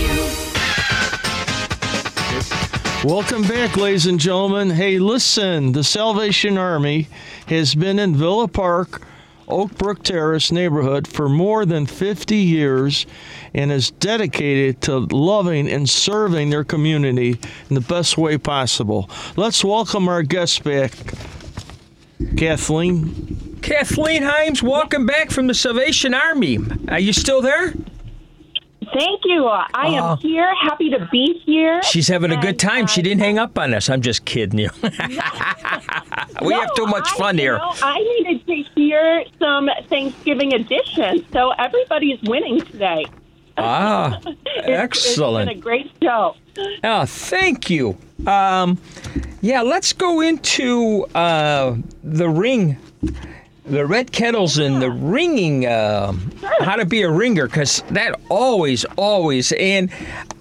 [3.04, 3.08] you.
[3.08, 4.70] Welcome back, ladies and gentlemen.
[4.70, 7.08] Hey, listen, the Salvation Army
[7.46, 9.00] has been in Villa Park,
[9.50, 13.06] Oak Brook Terrace neighborhood for more than 50 years
[13.52, 19.10] and is dedicated to loving and serving their community in the best way possible.
[19.36, 20.92] Let's welcome our guest back,
[22.36, 23.58] Cathleen.
[23.60, 26.58] Cathleen Himes, welcome back from the Salvation Army.
[26.88, 27.74] Are you still there?
[29.00, 29.46] Thank you.
[29.46, 31.82] I am here, happy to be here.
[31.82, 32.84] She's having a good time.
[32.84, 33.88] uh, She didn't hang up on us.
[33.88, 34.68] I'm just kidding you.
[34.82, 34.88] we
[36.50, 37.56] No, have too much I- fun here.
[37.56, 43.06] know, I needed to hear some Thanksgiving edition, so everybody's winning today.
[43.62, 44.36] Ah, It's-
[44.66, 45.50] excellent.
[45.50, 46.34] It's been a great show.
[46.84, 47.96] Oh, thank you.
[48.26, 48.78] Um,
[49.42, 52.78] yeah, let's go into uh, the ring,
[53.70, 55.66] the red kettles and the ringing.
[55.66, 56.12] Uh,
[56.60, 59.52] how to be a ringer, because that always, always.
[59.52, 59.90] And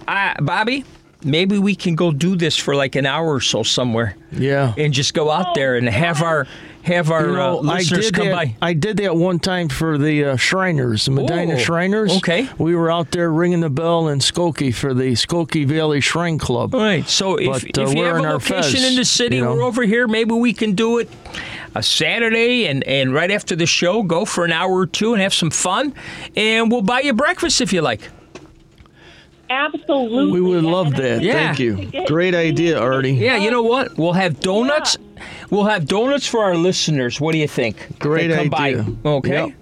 [0.08, 0.84] uh, Bobby,
[1.24, 4.74] maybe we can go do this for like an hour or so somewhere, Yeah.
[4.78, 6.48] and just go out there and have our
[6.82, 8.34] have our You know, uh, I listeners did come that.
[8.36, 8.56] by.
[8.62, 12.16] I did that one time for the uh, Shriners, the Medina Oh, Shriners.
[12.18, 12.48] okay.
[12.58, 16.74] we were out there ringing the bell in Skokie for the Skokie Valley Shrine Club.
[16.74, 17.08] All right.
[17.08, 19.44] So if, But, uh, if you have wearing a location fez, in the city, you
[19.44, 19.56] know.
[19.56, 20.08] we're over here.
[20.08, 21.10] Maybe we can do it
[21.76, 25.22] a Saturday and, and right after the show, go for an hour or two and
[25.22, 25.94] have some fun.
[26.36, 28.10] And we'll buy you breakfast if you like.
[29.50, 30.32] Absolutely.
[30.32, 31.22] We would love that.
[31.22, 31.34] Yeah.
[31.34, 31.92] Thank you.
[32.06, 33.14] Great idea, Artie.
[33.14, 33.98] Yeah, you know what?
[33.98, 34.98] We'll have donuts.
[35.50, 37.20] We'll have donuts for our listeners.
[37.20, 37.98] What do you think?
[38.00, 38.84] Great come idea.
[38.84, 39.10] By.
[39.10, 39.48] Okay.
[39.48, 39.56] Yep.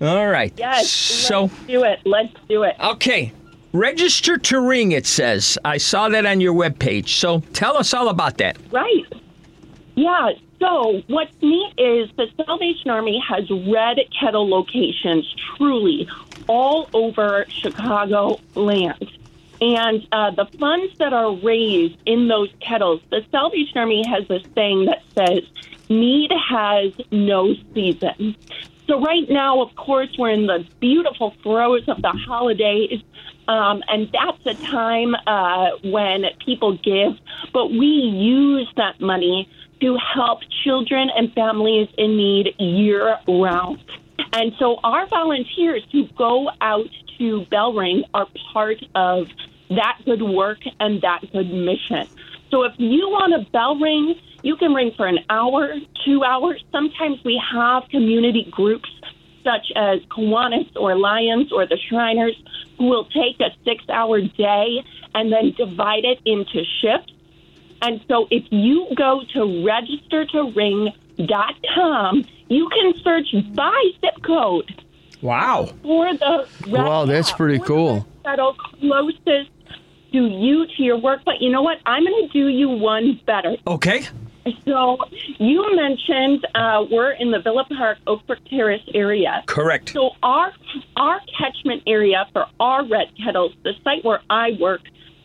[0.00, 0.52] All right.
[0.56, 0.90] Yes.
[0.90, 2.00] So, let's do it.
[2.04, 2.74] Let's do it.
[2.80, 3.32] okay.
[3.72, 5.58] Register to ring, it says.
[5.64, 7.08] I saw that on your webpage.
[7.20, 8.56] So tell us all about that.
[8.72, 9.04] Right.
[9.94, 10.30] Yeah.
[10.60, 16.08] So what's neat is the Salvation Army has red kettle locations truly
[16.48, 19.10] all over Chicago land.
[19.60, 24.40] And uh, the funds that are raised in those kettles, the Salvation Army has a
[24.54, 25.42] saying that says,
[25.88, 28.36] need has no season.
[28.86, 33.02] So right now, of course, we're in the beautiful throes of the holidays.
[33.48, 37.12] Um, and that's a time uh, when people give,
[37.52, 39.48] but we use that money
[39.80, 43.82] to help children and families in need year round.
[44.32, 49.28] And so our volunteers who go out to Bell Ring are part of
[49.70, 52.08] that good work and that good mission.
[52.50, 55.74] So if you want a bell ring, you can ring for an hour,
[56.04, 56.64] two hours.
[56.72, 58.88] Sometimes we have community groups
[59.44, 62.36] such as Kiwanis or Lions or the Shriners
[62.78, 67.12] who will take a six hour day and then divide it into shifts.
[67.82, 74.82] And so if you go to registertoring.com, you can search by zip code
[75.20, 75.68] Wow.
[75.82, 78.06] for the Wow, that's pretty cool.
[78.24, 79.50] that'll closest
[80.12, 81.22] to you to your work.
[81.24, 81.78] But you know what?
[81.86, 83.56] I'm going to do you one better.
[83.66, 84.06] Okay.
[84.64, 84.96] So
[85.38, 89.42] you mentioned uh, we're in the Villa Park Oakbrook Terrace area.
[89.46, 89.90] Correct.
[89.90, 90.52] So our
[90.96, 94.80] our catchment area for our red kettles, the site where I work,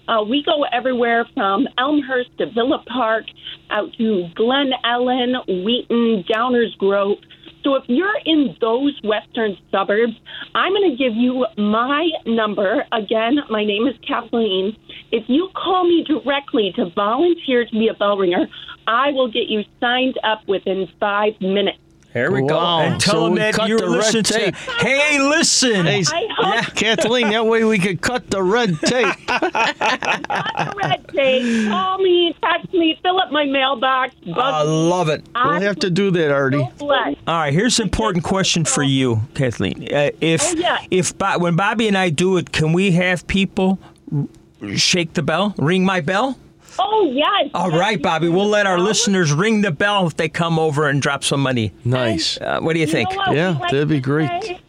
[0.08, 3.26] uh, we go everywhere from Elmhurst to Villa Park,
[3.70, 7.18] out to Glen Ellyn, Wheaton, Downers Grove.
[7.64, 10.14] So if you're in those western suburbs,
[10.54, 12.84] I'm going to give you my number.
[12.92, 14.76] Again, my name is Cathleen.
[15.12, 18.48] If you call me directly to volunteer to be a bell ringer,
[18.86, 21.78] I will get you signed up within five minutes.
[22.14, 22.56] Here we go.
[22.58, 22.80] Wow.
[22.82, 24.34] And tell So them we that cut you're the red listening to.
[24.34, 24.56] tape.
[24.56, 25.86] Hey, listen.
[25.88, 29.08] Hey, I hope Cathleen, that way we could cut the red tape.
[29.28, 31.68] the red tape.
[31.70, 34.14] Call me, text me, fill up my mailbox.
[34.26, 35.24] Bug I love it.
[35.36, 36.68] We'll have to do that, Artie.
[36.78, 37.16] bless.
[37.28, 39.92] All right, here's an important question for you, Cathleen.
[39.92, 40.78] Uh, if Oh, yeah.
[40.92, 43.80] if Bo- when Bobby and I do it, can we have people
[44.16, 46.38] r- shake the bell, ring my bell?
[46.80, 47.52] Oh yes.
[47.54, 48.30] All right, Bobby.
[48.30, 51.72] We'll let our listeners ring the bell if they come over and drop some money.
[51.86, 52.40] Nice.
[52.40, 53.10] Uh, what do you think?
[53.32, 54.44] Yeah, We like that'd be great.
[54.44, 54.60] say-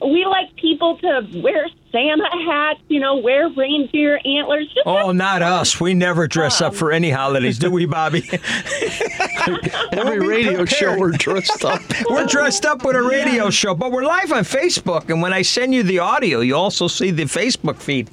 [0.00, 4.66] We like people to wear Santa hats, you know, wear reindeer antlers.
[4.68, 5.80] Just Oh, not us.
[5.80, 8.28] We never dress up for any holidays, do we, Bobby?
[9.92, 11.80] Every radio show we're dressed up.
[12.10, 15.08] we're dressed up with a radio show, but we're live on Facebook.
[15.10, 18.10] And when I send you the audio, you also see the Facebook feed.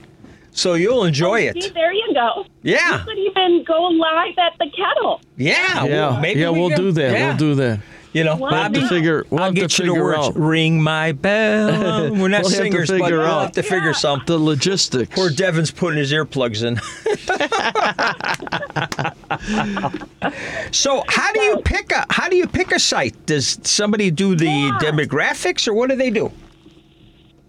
[0.56, 1.74] So you'll oh, enjoy See, it.
[1.74, 2.46] there you go.
[2.64, 3.00] Yeah.
[3.00, 5.20] You could even go live at the kettle.
[5.38, 5.84] Yeah.
[5.84, 7.12] Yeah, well, maybe yeah, we we'll can- do that.
[7.12, 7.28] yeah.
[7.28, 7.80] We'll do that.
[8.14, 10.20] You know, We'll have to figure- we'll I'll have to get you the figure words.
[10.20, 10.38] out.
[10.38, 12.10] Ring my bell.
[12.16, 14.26] We're not We'll singers, but we'll have to figure something.
[14.28, 15.14] The logistics.
[15.14, 16.80] Poor Devin's putting his earplugs in.
[20.72, 23.26] so how do you pick a how do you pick a site?
[23.26, 26.32] Does somebody do the demographics or what do they do?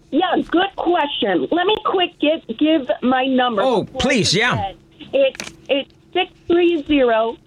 [0.09, 1.47] Yeah, good question.
[1.51, 3.61] Let me quick give give my number.
[3.61, 4.73] Oh, please, yeah.
[5.13, 7.37] It's it's six three zero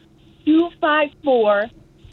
[0.44, 1.66] two five four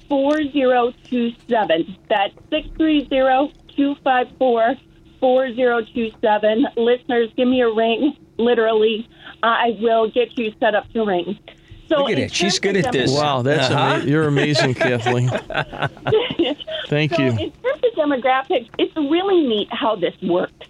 [0.08, 1.98] four zero two seven.
[2.10, 4.76] That's six three zero two five four
[5.20, 6.66] four zero two seven.
[6.78, 8.16] Listeners, give me a ring.
[8.38, 9.08] Literally,
[9.44, 11.40] I will get you set up to ring.
[11.88, 12.34] So Look at it.
[12.34, 13.12] She's good at this.
[13.14, 13.96] Wow, that's Uh-huh.
[13.96, 15.30] ama- you're amazing, Cathleen.
[16.88, 17.30] Thank so you.
[17.32, 20.68] in terms of demographics, it's really neat how this works.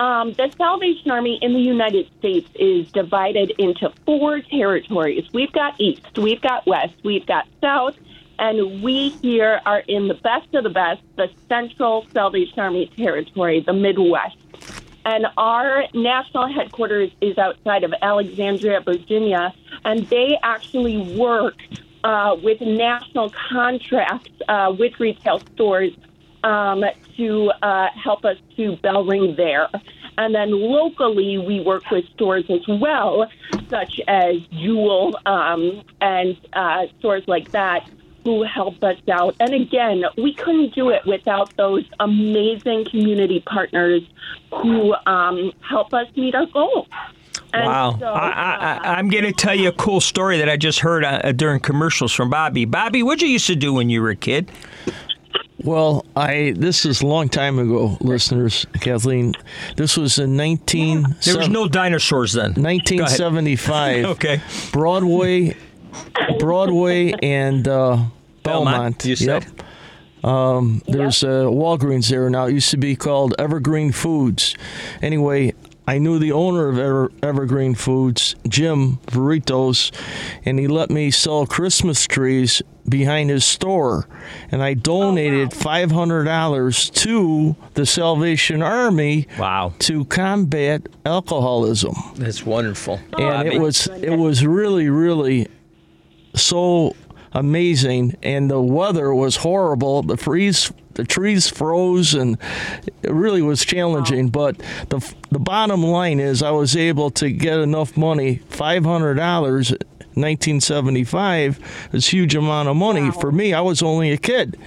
[0.00, 5.26] Um, the Salvation Army in the United States is divided into four territories.
[5.32, 7.96] We've got East, we've got West, we've got South,
[8.38, 13.58] and we here are in the best of the best, the Central Salvation Army territory,
[13.60, 14.36] the Midwest.
[15.04, 21.56] And our national headquarters is outside of Alexandria, Virginia, and they actually work
[22.04, 25.92] uh, with national contracts uh, with retail stores
[26.44, 26.84] um,
[27.16, 29.68] to uh, help us to bell ring there.
[30.18, 33.30] And then locally, we work with stores as well,
[33.70, 37.88] such as Jewel um, and uh, stores like that,
[38.24, 39.34] who help us out.
[39.40, 44.02] And again, we couldn't do it without those amazing community partners
[44.50, 46.86] who um, help us meet our goals.
[47.54, 47.96] And Wow.
[47.98, 50.80] so, I, I, I, I'm going to tell you a cool story that I just
[50.80, 52.66] heard uh, during commercials from Bobby.
[52.66, 54.50] Bobby, what'd you used to do when you were a kid?
[55.64, 58.64] Well, I this is a long time ago, listeners.
[58.80, 59.34] Cathleen,
[59.76, 62.52] this was in 19 There was no dinosaurs then.
[62.54, 64.04] 1975.
[64.04, 64.40] Okay.
[64.72, 65.56] Broadway,
[66.38, 67.96] Broadway, and uh,
[68.42, 69.04] Belmont, Belmont.
[69.04, 69.44] you said?
[69.44, 69.62] Yep.
[70.24, 72.46] Um, there's uh, Walgreens there now.
[72.46, 74.56] It used to be called Evergreen Foods.
[75.00, 75.54] Anyway,
[75.86, 79.92] I knew the owner of Ever- Evergreen Foods, Jim Burritos,
[80.44, 84.08] and he let me sell Christmas trees behind his store.
[84.50, 89.72] And I donated $500 to the Salvation Army Wow.
[89.80, 92.98] to combat alcoholism That's wonderful.
[93.16, 95.48] and it was it was really really
[96.42, 96.96] so
[97.32, 98.16] amazing.
[98.22, 100.02] And the weather was horrible.
[100.02, 102.36] The freeze the trees froze and
[103.04, 104.28] it really was challenging.
[104.30, 104.58] But
[104.88, 109.82] the the bottom line is I was able to get enough money $500
[110.18, 111.60] 1975
[111.92, 113.54] is huge amount of money for me.
[113.54, 114.58] I was only a kid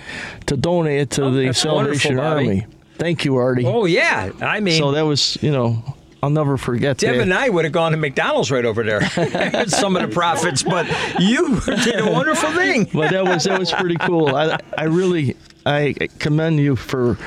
[0.46, 2.20] to donate it to oh, the Salvation.
[2.20, 2.66] Army.
[2.98, 3.66] Thank you Artie.
[3.66, 4.32] Oh, yeah.
[4.42, 5.84] I mean, so that was you know
[6.24, 7.22] I'll never forget Deb that.
[7.22, 9.02] and I would have gone to McDonald's right over there.
[9.68, 10.86] Some of the profits, but
[11.20, 12.88] you did a wonderful thing.
[12.94, 14.36] but that was that was pretty cool.
[14.36, 17.18] I I really I commend you for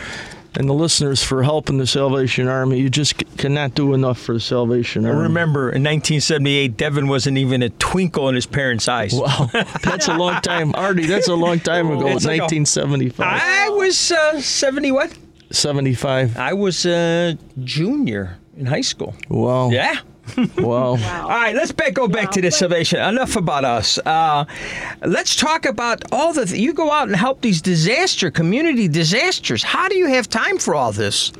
[0.56, 2.78] and the listeners for helping the Salvation Army.
[2.78, 5.18] You just c- cannot do enough for the Salvation Army.
[5.18, 9.12] I remember in 1978, Devin wasn't even a twinkle in his parents' eyes.
[9.12, 9.50] Wow,
[9.82, 11.06] that's a long time, Artie.
[11.06, 12.06] That's a long time ago.
[12.06, 15.18] It's like a- 1975, I was uh, 70 what?
[15.50, 16.36] 75.
[16.36, 19.14] I was a junior in high school.
[19.28, 19.70] Wow.
[19.70, 19.96] Yeah.
[20.56, 20.92] Wow.
[20.92, 22.98] All right, let's back, go back to the salvation.
[22.98, 23.98] Enough about us.
[23.98, 24.46] Uh,
[25.04, 26.58] let's talk about all the.
[26.58, 29.62] You go out and help these disaster community disasters.
[29.62, 31.30] How do you have time for all this?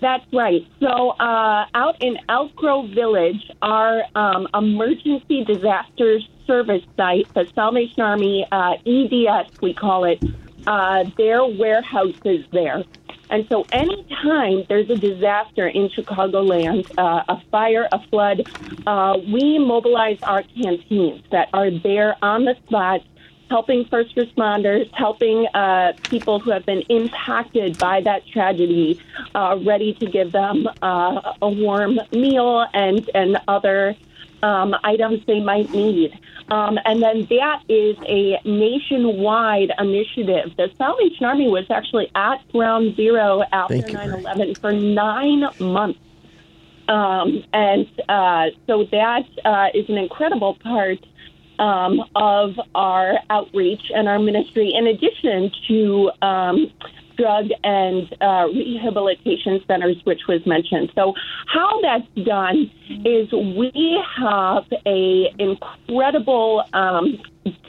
[0.00, 0.66] That's right.
[0.80, 8.02] So, uh, out in Elk Grove Village, our um, emergency disaster service site, the Salvation
[8.02, 10.22] Army uh, EDS, we call it,
[10.66, 12.82] uh, their warehouse is there.
[13.30, 18.48] And so, anytime there's a disaster in Chicagoland, uh, a fire, a flood,
[18.86, 23.02] uh, we mobilize our canteens that are there on the spot
[23.50, 29.00] helping first responders, helping uh, people who have been impacted by that tragedy,
[29.34, 33.96] uh, ready to give them uh, a warm meal and, and other
[34.42, 36.18] um, items they might need.
[36.48, 40.52] Um, and then that is a nationwide initiative.
[40.56, 46.00] The Salvation Army was actually at Ground Zero after Thank 9 11 for nine months.
[46.88, 50.98] Um, and uh, so that uh, is an incredible part
[51.60, 56.72] um, of our outreach and our ministry, in addition to um,
[57.20, 60.90] drug and uh, rehabilitation centers, which was mentioned.
[60.94, 61.14] So,
[61.46, 62.70] how that's done
[63.04, 67.20] is we have a incredible um,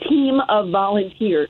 [0.08, 1.48] team of volunteers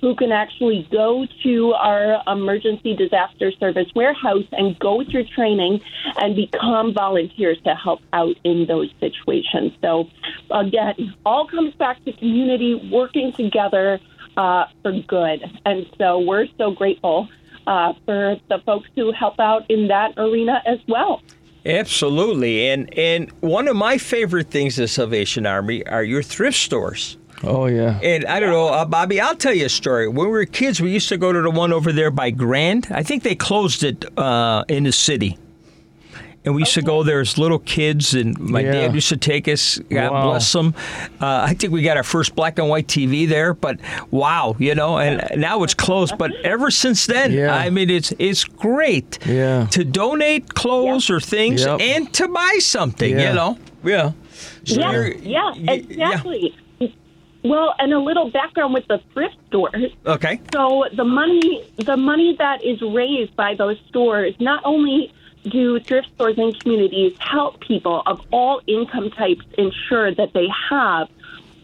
[0.00, 5.80] who can actually go to our emergency disaster service warehouse and go through training
[6.18, 9.72] and become volunteers to help out in those situations.
[9.80, 10.10] So,
[10.50, 13.98] again, all comes back to community working together
[14.36, 15.42] uh, for good.
[15.64, 17.28] And so, we're so grateful
[17.66, 21.22] uh, for the folks who help out in that arena as well.
[21.66, 27.16] Absolutely, and and one of my favorite things of Salvation Army are your thrift stores.
[27.42, 27.98] Oh yeah.
[28.02, 30.08] And I don't know, uh, Bobby, I'll tell you a story.
[30.08, 32.88] When we were kids, we used to go to the one over there by Grand.
[32.90, 35.38] I think they closed it uh, in the city.
[36.44, 38.72] And we used to go there as little kids, and my Yeah.
[38.72, 39.78] dad used to take us.
[39.88, 40.22] God Wow.
[40.30, 40.74] bless him.
[41.20, 43.78] Uh, I think we got our first black and white TV there, but
[44.10, 46.18] wow, you know, and now it's closed.
[46.18, 47.54] But ever since then, Yeah.
[47.54, 49.66] I mean, it's it's great Yeah.
[49.70, 51.80] to donate clothes or things Yep.
[51.80, 53.28] and to buy something, Yeah.
[53.30, 53.58] you know?
[53.82, 54.10] Yeah.
[54.64, 56.54] So Yeah, you're- yeah, y- y- exactly.
[57.42, 59.92] Well, and a little background with the thrift stores.
[60.06, 60.40] Okay.
[60.54, 65.12] So the money, the money that is raised by those stores, not only
[65.50, 71.08] do thrift stores and communities help people of all income types ensure that they have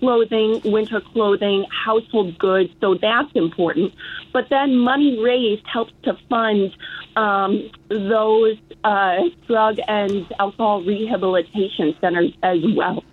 [0.00, 2.70] clothing, winter clothing, household goods.
[2.80, 3.92] So that's important.
[4.32, 6.74] But then money raised helps to fund
[7.16, 13.04] um, those uh, drug and alcohol rehabilitation centers as well.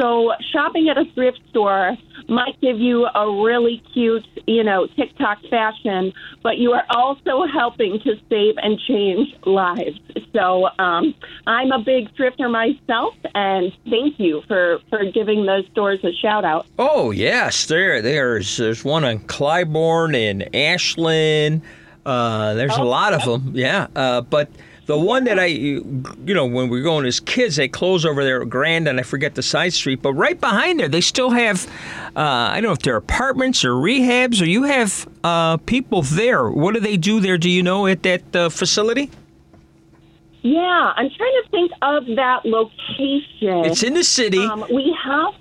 [0.00, 1.94] So shopping at a thrift store
[2.28, 8.00] might give you a really cute, you know, TikTok fashion, but you are also helping
[8.04, 9.98] to save and change lives.
[10.32, 11.14] So um,
[11.46, 16.44] I'm a big thrifter myself, and thank you for, for giving those stores a shout
[16.46, 16.66] out.
[16.78, 21.60] Oh yes, there there's there's one in Clybourn and Ashland.
[22.06, 23.88] Uh, there's a lot of them, yeah.
[23.94, 24.48] Uh, but
[24.90, 28.24] the one that I, you know, when we were going as kids, they close over
[28.24, 30.02] there at Grand, and I forget the side street.
[30.02, 31.64] But right behind there, they still have,
[32.16, 32.20] uh,
[32.50, 36.50] I don't know if they're apartments or rehabs, or you have uh, people there.
[36.50, 37.38] What do they do there?
[37.38, 39.12] Do you know at that uh, facility?
[40.42, 40.58] Yeah,
[40.96, 43.64] I'm trying to think of that location.
[43.66, 44.44] It's in the city.
[44.44, 45.34] Um, we have,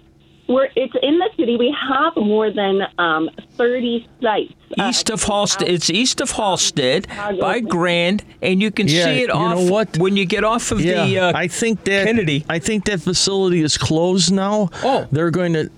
[0.50, 1.56] we're, it's in the city.
[1.56, 4.54] We have more than um, 30 sites.
[4.78, 7.08] East of Halsted, it's east of Halsted
[7.40, 9.98] by Grand, and you can Yeah, see it you off know what?
[9.98, 12.46] when you get off of Yeah, the uh, I think that Kennedy.
[12.50, 14.70] I think that facility is closed now.
[14.84, 15.08] Oh.
[15.12, 15.70] they're going to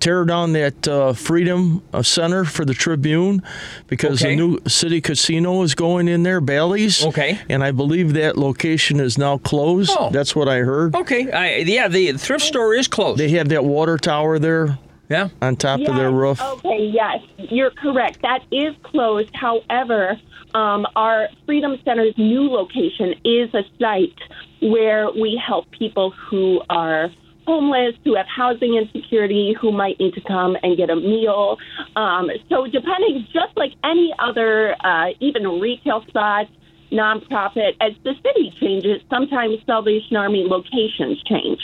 [0.00, 3.42] tear down that uh, Freedom uh, Center for the Tribune
[3.86, 4.30] because Okay.
[4.34, 7.04] the new city casino is going in there, Bally's.
[7.04, 7.38] Okay.
[7.48, 9.90] and I believe that location is now closed.
[9.98, 10.10] Oh.
[10.10, 10.94] That's what I heard.
[10.94, 13.18] Okay, I, yeah, the thrift store is closed.
[13.18, 14.78] They have that water tower there
[15.08, 15.28] yeah.
[15.42, 16.40] on top Yes, of their roof.
[16.40, 17.20] Okay, yes,
[17.50, 18.22] you're correct.
[18.22, 19.30] That is closed.
[19.34, 20.18] However,
[20.54, 24.14] um, our Freedom Center's new location is a site
[24.62, 27.10] where we help people who are
[27.48, 31.58] homeless, who have housing insecurity, who might need to come and get a meal.
[31.96, 36.50] Um, so, depending, just like any other, uh, even retail spots,
[36.92, 37.72] nonprofit.
[37.80, 41.60] As the city changes, sometimes Salvation Army locations change,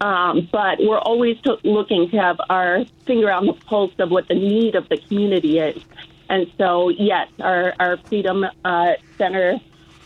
[0.00, 4.34] um, but we're always looking to have our finger on the pulse of what the
[4.34, 5.82] need of the community is.
[6.28, 9.60] And so, yes, our our Freedom uh, Center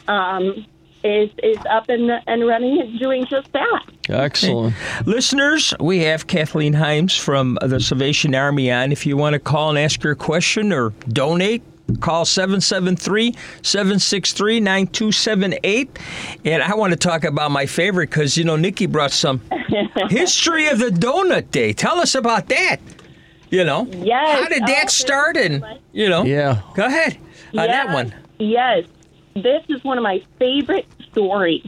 [0.08, 0.66] um,
[1.04, 3.82] is is up and and running and doing just that.
[4.08, 4.74] Excellent.
[5.06, 8.90] Listeners, we have Cathleen Himes from the Salvation Army on.
[8.92, 11.62] If you want to call and ask her a question or donate,
[12.00, 15.98] call 773 763 9278.
[16.44, 19.40] And I want to talk about my favorite because, you know, Nikki brought some
[20.08, 21.72] history of the Donut Day.
[21.72, 22.78] Tell us about that.
[23.50, 24.42] You know, Yes.
[24.42, 25.36] how did that Oh, start?
[25.36, 26.60] And, you know, Yeah.
[26.74, 27.16] go ahead
[27.56, 28.14] on that one.
[28.38, 28.84] Yes,
[29.42, 31.66] this is one of my favorite stories.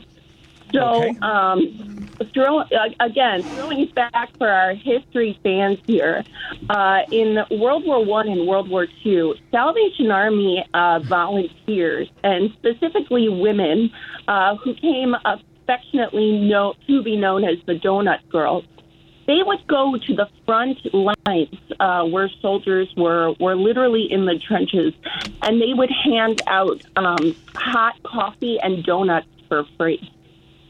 [0.73, 1.18] So, Okay.
[1.23, 2.62] um, throw,
[3.01, 6.25] again, throwing back for our history fans here,
[6.68, 13.29] uh, in World War One and World War Two, Salvation Army uh, volunteers and specifically
[13.29, 13.91] women
[14.29, 18.64] uh, who came affectionately know, to be known as the Donut Girls
[19.31, 24.37] they would go to the front lines uh, where soldiers were were literally in the
[24.39, 24.93] trenches,
[25.43, 30.03] and they would hand out um, hot coffee and donuts for free.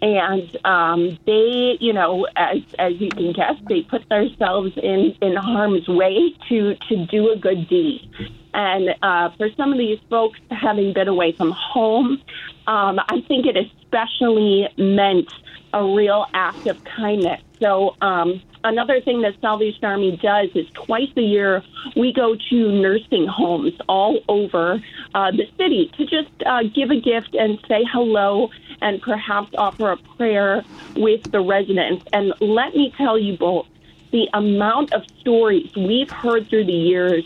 [0.03, 5.37] And um, they, you know, as as you can guess, they put themselves in in
[5.37, 8.11] harm's way to to do a good deed.
[8.53, 12.21] And uh, for some of these folks, having been away from home,
[12.67, 15.33] um, I think it especially meant
[15.73, 17.41] a real act of kindness.
[17.61, 21.63] So um, another thing that Salvation Army does is twice a year
[21.97, 24.83] we go to nursing homes all over
[25.15, 28.51] uh, the city to just uh, give a gift and say hello
[28.81, 30.65] and perhaps offer a prayer
[30.97, 32.05] with the residents.
[32.13, 33.67] And let me tell you both,
[34.11, 37.25] the amount of stories we've heard through the years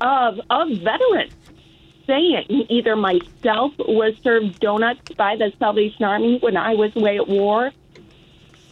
[0.00, 1.33] of of veterans
[2.06, 7.28] saying either myself was served donuts by the Salvation Army when I was away at
[7.28, 7.72] war,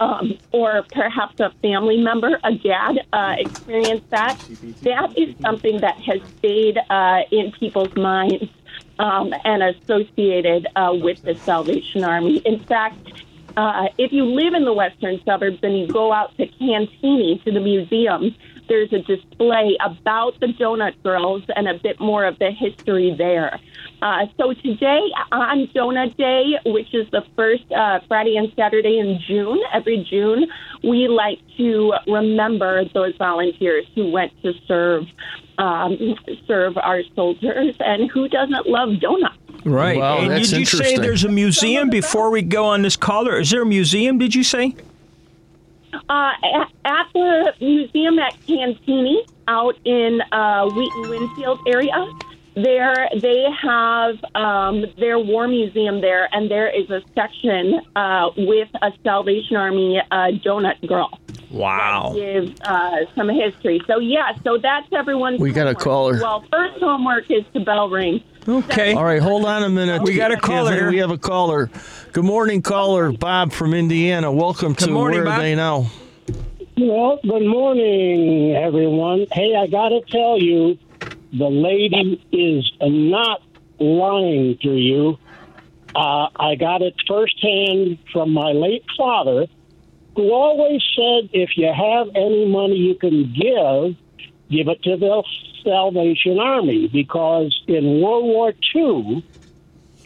[0.00, 4.38] um, or perhaps a family member, a dad, uh, experienced that.
[4.82, 8.44] That is something that has stayed uh, in people's minds
[8.98, 12.38] um, and associated uh, with the Salvation Army.
[12.38, 13.12] In fact,
[13.56, 17.52] uh, if you live in the western suburbs and you go out to Cantigny, to
[17.52, 18.34] the museum,
[18.72, 23.60] there's a display about the Donut Girls and a bit more of the history there.
[24.00, 29.20] Uh, so today on Donut Day, which is the first uh, Friday and Saturday in
[29.28, 30.46] June, every June,
[30.82, 35.04] we like to remember those volunteers who went to serve
[35.58, 35.98] um,
[36.46, 39.36] serve our soldiers, and who doesn't love donuts?
[39.66, 39.98] Right.
[39.98, 43.38] Wow, and did you say there's a museum before we go on this caller?
[43.38, 44.74] Is there a museum, did you say?
[45.92, 46.32] Uh,
[46.84, 52.08] at, the museum at Cantigny out in uh, Wheaton Winfield area,
[52.54, 58.68] there they have um, their war museum there, and there is a section uh, with
[58.80, 61.18] a Salvation Army uh, donut girl.
[61.50, 62.12] Wow.
[62.14, 63.80] Gives uh, some history.
[63.86, 65.40] So yeah, so that's everyone's.
[65.40, 65.78] We got a homework.
[65.80, 66.18] caller.
[66.20, 68.22] Well, first homework is to bell ring.
[68.48, 68.94] Okay.
[68.94, 70.02] All right, hold on a minute.
[70.02, 70.90] We got a caller here.
[70.90, 71.70] We have a caller.
[72.12, 73.12] Good morning, caller.
[73.12, 74.32] Bob from Indiana.
[74.32, 75.38] Welcome Good to morning, Where Bob.
[75.38, 75.90] Are They Now?
[76.76, 79.26] Well, good morning, everyone.
[79.30, 80.78] Hey, I got to tell you,
[81.32, 83.42] the lady is not
[83.78, 85.18] lying to you.
[85.94, 89.46] Uh, I got it firsthand from my late father,
[90.14, 93.96] who always said, if you have any money you can give,
[94.50, 95.22] give it to the
[95.64, 99.24] Salvation Army, because in World War II,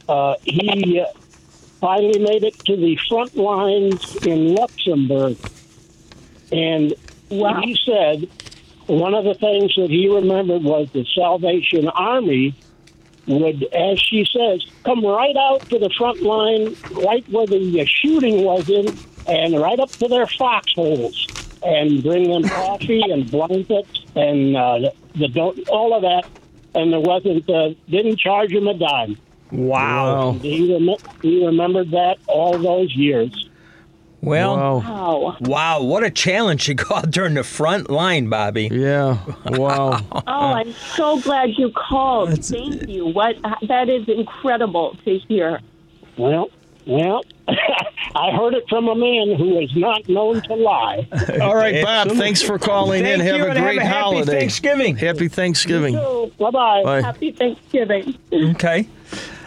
[0.09, 1.05] uh, he
[1.81, 5.37] finally made it to the front lines in Luxembourg.
[6.53, 6.95] And
[7.29, 8.29] what he said
[8.87, 12.55] one of the things that he remembered was the Salvation Army
[13.27, 17.85] would, as she says, come right out to the front line, right where the uh,
[17.85, 21.27] shooting was in, and right up to their foxholes,
[21.63, 26.29] and bring them coffee and blankets and uh, the don't all of that.
[26.75, 29.17] And there wasn't, uh, didn't charge him a dime.
[29.51, 30.31] Wow.
[30.31, 33.49] And he, rem- he remembered that all those years.
[34.23, 35.37] Well, Wow.
[35.41, 38.69] wow, what a challenge to go out there in the front line, Bobby.
[38.73, 39.19] Yeah.
[39.47, 40.01] Wow.
[40.11, 42.45] Oh, I'm so glad you called.
[42.45, 43.07] Thank you.
[43.07, 43.37] What
[43.69, 45.61] that is incredible to hear.
[46.17, 46.49] Well,
[46.87, 51.07] well, I heard it from a man who is not known to lie.
[51.41, 52.11] All right, Bob.
[52.13, 53.27] Thanks for calling Thank in.
[53.27, 54.39] Have you, a and have great a happy holiday.
[54.41, 54.97] Thanksgiving.
[54.97, 55.95] Happy Thanksgiving.
[56.39, 56.83] Bye bye.
[56.85, 57.03] Bye.
[57.03, 58.17] Happy Thanksgiving.
[58.33, 58.89] Okay.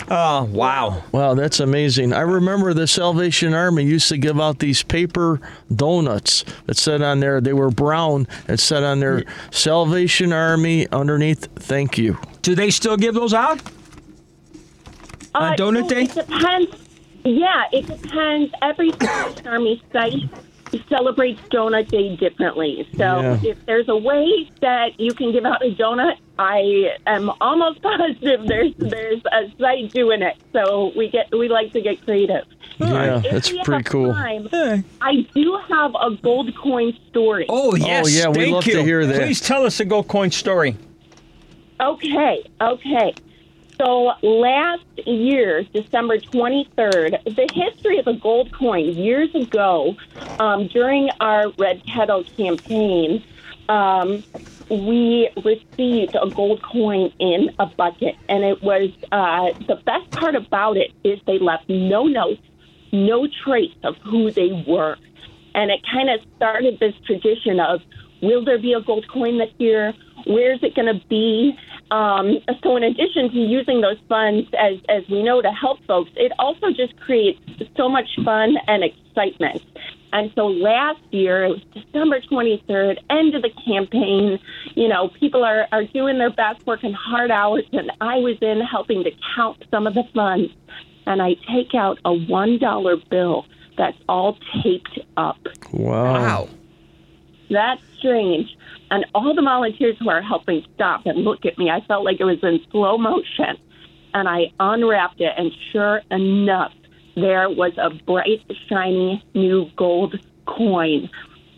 [0.10, 1.03] Uh, wow.
[1.12, 2.14] Wow, that's amazing.
[2.14, 5.39] I remember the Salvation Army used to give out these paper
[5.74, 11.47] donuts that said on there, they were brown, it said on there, Salvation Army underneath,
[11.55, 12.18] thank you.
[12.41, 13.62] Do they still give those out?
[15.36, 16.01] on Donut so Day?
[16.03, 16.76] It depends.
[17.24, 18.53] Yeah, it depends.
[18.62, 20.30] Every Salvation Army site
[20.89, 22.88] celebrates Donut Day differently.
[22.97, 23.39] So Yeah.
[23.43, 28.47] if there's a way that you can give out a donut, I am almost positive
[28.47, 30.36] there's there's a site doing it.
[30.53, 32.45] So we get we like to get creative.
[32.80, 34.13] Yeah, If that's pretty cool.
[34.13, 34.47] time,
[35.01, 37.45] I do have a gold coin story.
[37.49, 39.22] Oh, oh yes, yeah, we'd thank love to hear that.
[39.24, 40.78] Please tell us a gold coin story.
[41.82, 43.13] Okay, okay.
[43.82, 49.96] So last year, December 23rd, the history of a gold coin years ago,
[50.38, 53.24] um, during our Red Kettle campaign,
[53.70, 54.24] um,
[54.70, 58.16] we received a gold coin in a bucket.
[58.28, 62.42] And it was uh, the best part about it is they left no notes,
[62.92, 64.98] no trace of who they were.
[65.56, 67.80] And it kind of started this tradition of
[68.22, 69.93] will there be a gold coin this year?
[70.26, 71.57] Where's it going to be?
[71.91, 76.11] Um, so, in addition to using those funds, as, as we know, to help folks,
[76.15, 77.39] it also just creates
[77.76, 79.63] so much fun and excitement.
[80.11, 84.39] And so last year, it was December 23rd, end of the campaign.
[84.76, 88.61] You know, people are, are doing their best, working hard hours, and I was in
[88.61, 90.51] helping to count some of the funds.
[91.05, 93.45] And I take out a $1 bill
[93.78, 95.38] that's all taped up.
[95.72, 96.49] Wow.
[97.50, 98.56] That's strange.
[98.91, 102.20] And all the volunteers who are helping stop and look at me, I felt like
[102.20, 103.58] it was in slow motion.
[104.14, 106.74] And I unwrapped it, and sure enough,
[107.16, 111.10] there was a bright, shiny new gold coin.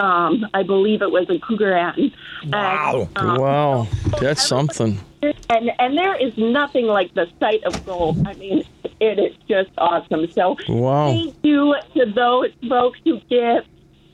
[0.02, 2.12] Um, I believe it was a Krugerrand.
[2.52, 3.08] Wow.
[3.16, 3.88] And, um, Wow.
[4.20, 5.00] That's something.
[5.22, 8.18] and and there is nothing like the sight of gold.
[8.28, 8.64] I mean,
[9.00, 10.30] it is just awesome.
[10.32, 11.12] So Wow.
[11.12, 13.64] thank you to those folks who give.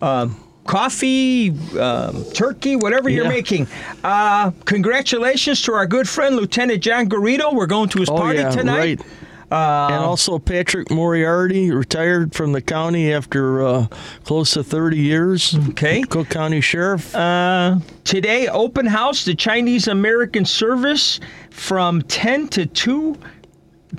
[0.02, 0.28] uh,
[0.66, 3.68] coffee, um, turkey, whatever you're making.
[4.04, 7.54] Uh, congratulations to our good friend, Lieutenant John Garrido.
[7.54, 9.00] We're going to his Oh, party yeah, tonight.
[9.00, 9.02] right.
[9.50, 13.88] and also Patrick Moriarty retired from the county after uh,
[14.26, 15.56] close to 30 years.
[15.70, 16.02] Okay.
[16.02, 17.16] Cook County Sheriff.
[17.16, 23.16] Uh, today, open house, the Chinese American service from 10 to 2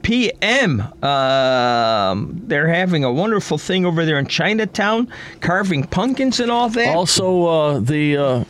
[0.03, 0.81] p.m.
[1.03, 5.09] Um, they're having a wonderful thing over there in Chinatown,
[5.41, 6.95] carving pumpkins and all that.
[6.95, 8.45] Also, uh, the uh,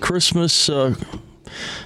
[0.00, 0.94] Christmas, uh,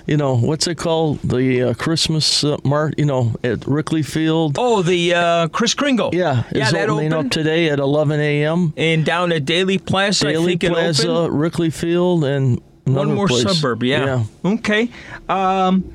[0.07, 1.21] you know, what's it called?
[1.23, 4.57] The uh, Christmas uh, mart, you know, at Wrigley Field.
[4.59, 6.11] Oh, the uh, Chris Kringle.
[6.13, 8.75] Yeah, yeah, is that opening up today at 11 a.m.
[8.77, 11.41] And down at Daley Plaza, think Plaza, opened.
[11.41, 13.43] Wrigley Field, and One more place.
[13.57, 14.25] suburb, yeah.
[14.45, 14.91] Okay.
[15.29, 15.93] Um,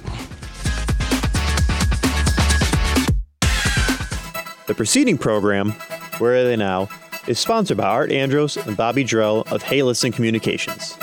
[4.68, 5.72] The preceding program,
[6.20, 6.90] Where Are They Now,
[7.26, 10.98] is sponsored by Art Andros and Bobby Drell of Hey Listen Communications.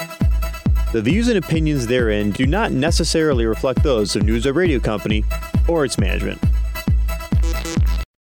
[0.94, 5.24] The views and opinions therein do not necessarily reflect those of News Web Radio Company
[5.66, 6.40] or its management.